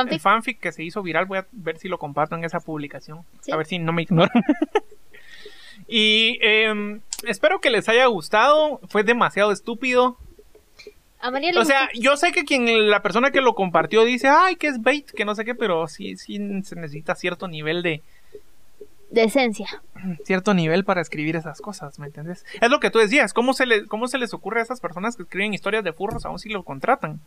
el 0.00 0.20
Fanfic. 0.20 0.20
fanfic 0.20 0.60
que 0.60 0.72
se 0.72 0.82
hizo 0.84 1.02
viral. 1.02 1.26
Voy 1.26 1.38
a 1.38 1.46
ver 1.52 1.78
si 1.78 1.88
lo 1.88 1.98
comparto 1.98 2.34
en 2.34 2.44
esa 2.44 2.60
publicación. 2.60 3.20
Sí. 3.40 3.52
A 3.52 3.56
ver 3.56 3.66
si 3.66 3.78
no 3.78 3.92
me 3.92 4.02
ignoran. 4.02 4.30
y 5.88 6.38
em, 6.42 7.00
espero 7.26 7.60
que 7.60 7.70
les 7.70 7.88
haya 7.88 8.06
gustado. 8.06 8.80
Fue 8.88 9.02
demasiado 9.04 9.52
estúpido. 9.52 10.16
A 11.20 11.30
María 11.30 11.52
le 11.52 11.58
O 11.60 11.64
sea, 11.64 11.86
gustó. 11.86 12.00
yo 12.00 12.16
sé 12.16 12.32
que 12.32 12.44
quien 12.44 12.90
la 12.90 13.02
persona 13.02 13.30
que 13.30 13.40
lo 13.40 13.54
compartió 13.54 14.04
dice, 14.04 14.28
ay, 14.28 14.56
que 14.56 14.66
es 14.68 14.82
bait, 14.82 15.10
que 15.10 15.24
no 15.24 15.34
sé 15.34 15.44
qué, 15.44 15.54
pero 15.54 15.88
sí, 15.88 16.16
sí 16.16 16.36
se 16.64 16.76
necesita 16.76 17.14
cierto 17.14 17.48
nivel 17.48 17.82
de, 17.82 18.02
de 19.10 19.24
esencia. 19.24 19.82
cierto 20.24 20.52
nivel 20.52 20.84
para 20.84 21.00
escribir 21.00 21.36
esas 21.36 21.62
cosas, 21.62 21.98
¿me 21.98 22.06
entiendes? 22.08 22.44
Es 22.60 22.68
lo 22.68 22.78
que 22.78 22.90
tú 22.90 22.98
decías, 22.98 23.32
¿cómo 23.32 23.54
se, 23.54 23.64
le, 23.64 23.86
¿cómo 23.86 24.06
se 24.06 24.18
les 24.18 24.34
ocurre 24.34 24.60
a 24.60 24.64
esas 24.64 24.80
personas 24.80 25.16
que 25.16 25.22
escriben 25.22 25.54
historias 25.54 25.82
de 25.82 25.94
furros 25.94 26.26
aún 26.26 26.38
si 26.38 26.50
lo 26.50 26.62
contratan? 26.62 27.20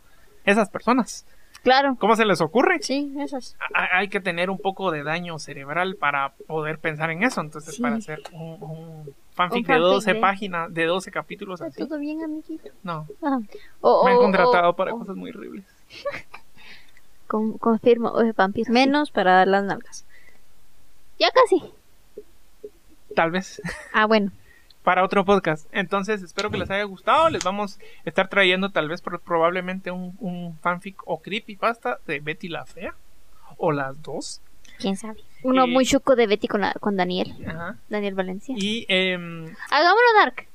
Esas 0.44 0.70
personas, 0.70 1.26
Claro. 1.68 1.96
¿cómo 2.00 2.16
se 2.16 2.24
les 2.24 2.40
ocurre? 2.40 2.78
Sí, 2.82 3.14
esas. 3.18 3.56
A- 3.74 3.98
Hay 3.98 4.08
que 4.08 4.20
tener 4.20 4.48
un 4.50 4.58
poco 4.58 4.90
de 4.90 5.02
daño 5.02 5.38
cerebral 5.38 5.96
para 5.96 6.32
poder 6.46 6.78
pensar 6.78 7.10
en 7.10 7.22
eso, 7.22 7.40
entonces 7.40 7.74
Sí. 7.76 7.82
para 7.82 7.96
hacer 7.96 8.22
un, 8.32 8.56
un 8.62 9.14
fanfic 9.34 9.58
Un 9.58 9.62
de 9.62 9.74
fanfic 9.74 9.82
12 9.82 10.12
de- 10.14 10.20
páginas, 10.20 10.74
de 10.74 10.84
12 10.86 11.10
capítulos 11.10 11.60
¿Está 11.60 11.66
así. 11.82 11.86
todo 11.88 11.98
bien, 11.98 12.22
amiguito? 12.22 12.70
No, 12.82 13.06
Ah, 13.22 13.38
me 14.04 14.10
han 14.12 14.16
contratado 14.16 14.74
para 14.74 14.92
cosas 14.92 15.14
muy 15.16 15.30
horribles. 15.30 15.64
con- 17.26 17.58
confirmo, 17.58 18.08
oye, 18.10 18.32
vampiro. 18.32 18.72
menos 18.72 19.10
para 19.10 19.34
dar 19.34 19.48
las 19.48 19.64
nalgas. 19.64 20.04
Ya 21.18 21.30
casi. 21.30 21.62
Tal 23.14 23.30
vez. 23.30 23.60
Ah, 23.92 24.06
bueno. 24.06 24.30
Para 24.88 25.04
otro 25.04 25.22
podcast. 25.22 25.66
Entonces, 25.70 26.22
espero 26.22 26.50
que 26.50 26.56
les 26.56 26.70
haya 26.70 26.84
gustado. 26.84 27.28
Les 27.28 27.44
vamos 27.44 27.78
a 27.78 28.08
estar 28.08 28.28
trayendo 28.28 28.70
tal 28.70 28.88
vez 28.88 29.02
pro- 29.02 29.20
probablemente 29.20 29.90
un, 29.90 30.16
un 30.18 30.56
fanfic 30.62 30.96
o 31.04 31.20
creepypasta 31.20 31.98
de 32.06 32.20
Betty 32.20 32.48
la 32.48 32.64
Fea. 32.64 32.94
O 33.58 33.70
las 33.70 34.00
dos. 34.02 34.40
¿Quién 34.78 34.96
sabe? 34.96 35.20
Uno 35.42 35.66
muy 35.66 35.84
chuco 35.84 36.16
de 36.16 36.26
Betty 36.26 36.48
con, 36.48 36.62
la- 36.62 36.72
con 36.80 36.96
Daniel. 36.96 37.34
Ajá. 37.46 37.76
Daniel 37.90 38.14
Valencia. 38.14 38.54
Y 38.56 38.86
em, 38.88 39.44
Hagámoslo 39.70 40.08
Dark. 40.20 40.46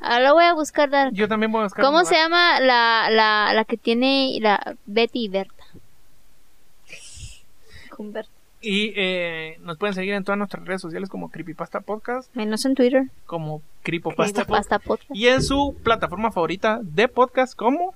Ahora 0.00 0.34
voy 0.34 0.44
a 0.44 0.52
buscar 0.52 0.90
Dark. 0.90 1.14
yo 1.14 1.26
también 1.26 1.50
voy 1.50 1.60
a 1.62 1.64
buscar. 1.64 1.82
¿Cómo 1.82 2.04
se 2.04 2.14
llama 2.14 2.60
la, 2.60 3.08
la, 3.08 3.54
la 3.54 3.64
que 3.64 3.78
tiene 3.78 4.36
la 4.42 4.76
Betty 4.84 5.24
y 5.24 5.28
Berta? 5.30 5.64
Convert. 7.88 8.28
Y 8.68 8.92
eh, 8.96 9.58
nos 9.62 9.78
pueden 9.78 9.94
seguir 9.94 10.14
en 10.14 10.24
todas 10.24 10.38
nuestras 10.38 10.64
redes 10.64 10.80
sociales 10.80 11.08
como 11.08 11.30
Creepypasta 11.30 11.80
Podcast, 11.82 12.34
Menos 12.34 12.64
en 12.64 12.74
Twitter. 12.74 13.04
como 13.24 13.62
Creepypasta 13.84 14.44
Podcast. 14.44 14.68
Pasta 14.70 14.78
Podcast. 14.80 15.10
Y 15.14 15.28
en 15.28 15.40
su 15.40 15.76
plataforma 15.84 16.32
favorita 16.32 16.80
de 16.82 17.06
podcast 17.06 17.54
como 17.54 17.94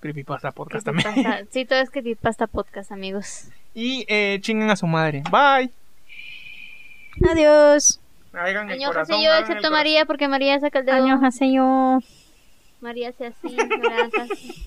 Creepypasta 0.00 0.52
Podcast 0.52 0.84
también. 0.84 1.10
Creepypasta. 1.10 1.46
Sí, 1.50 1.64
todo 1.64 1.78
es 1.78 1.88
Creepypasta 1.88 2.46
Podcast, 2.46 2.92
amigos. 2.92 3.48
Y 3.72 4.04
eh, 4.08 4.38
chinguen 4.42 4.68
a 4.68 4.76
su 4.76 4.86
madre. 4.86 5.22
Bye. 5.30 5.70
Adiós. 7.30 7.98
Hagan 8.34 8.68
el 8.68 8.74
Año 8.74 8.88
corazón, 8.88 9.22
yo, 9.22 9.32
excepto. 9.34 9.70
María, 9.70 10.04
porque 10.04 10.28
María 10.28 10.60
saca 10.60 10.80
el 10.80 10.84
dedo. 10.84 10.96
Año 10.96 11.18
hace 11.24 11.50
yo. 11.54 12.00
María 12.82 13.08
hace 13.08 13.28
así, 13.28 13.56
así. 14.30 14.66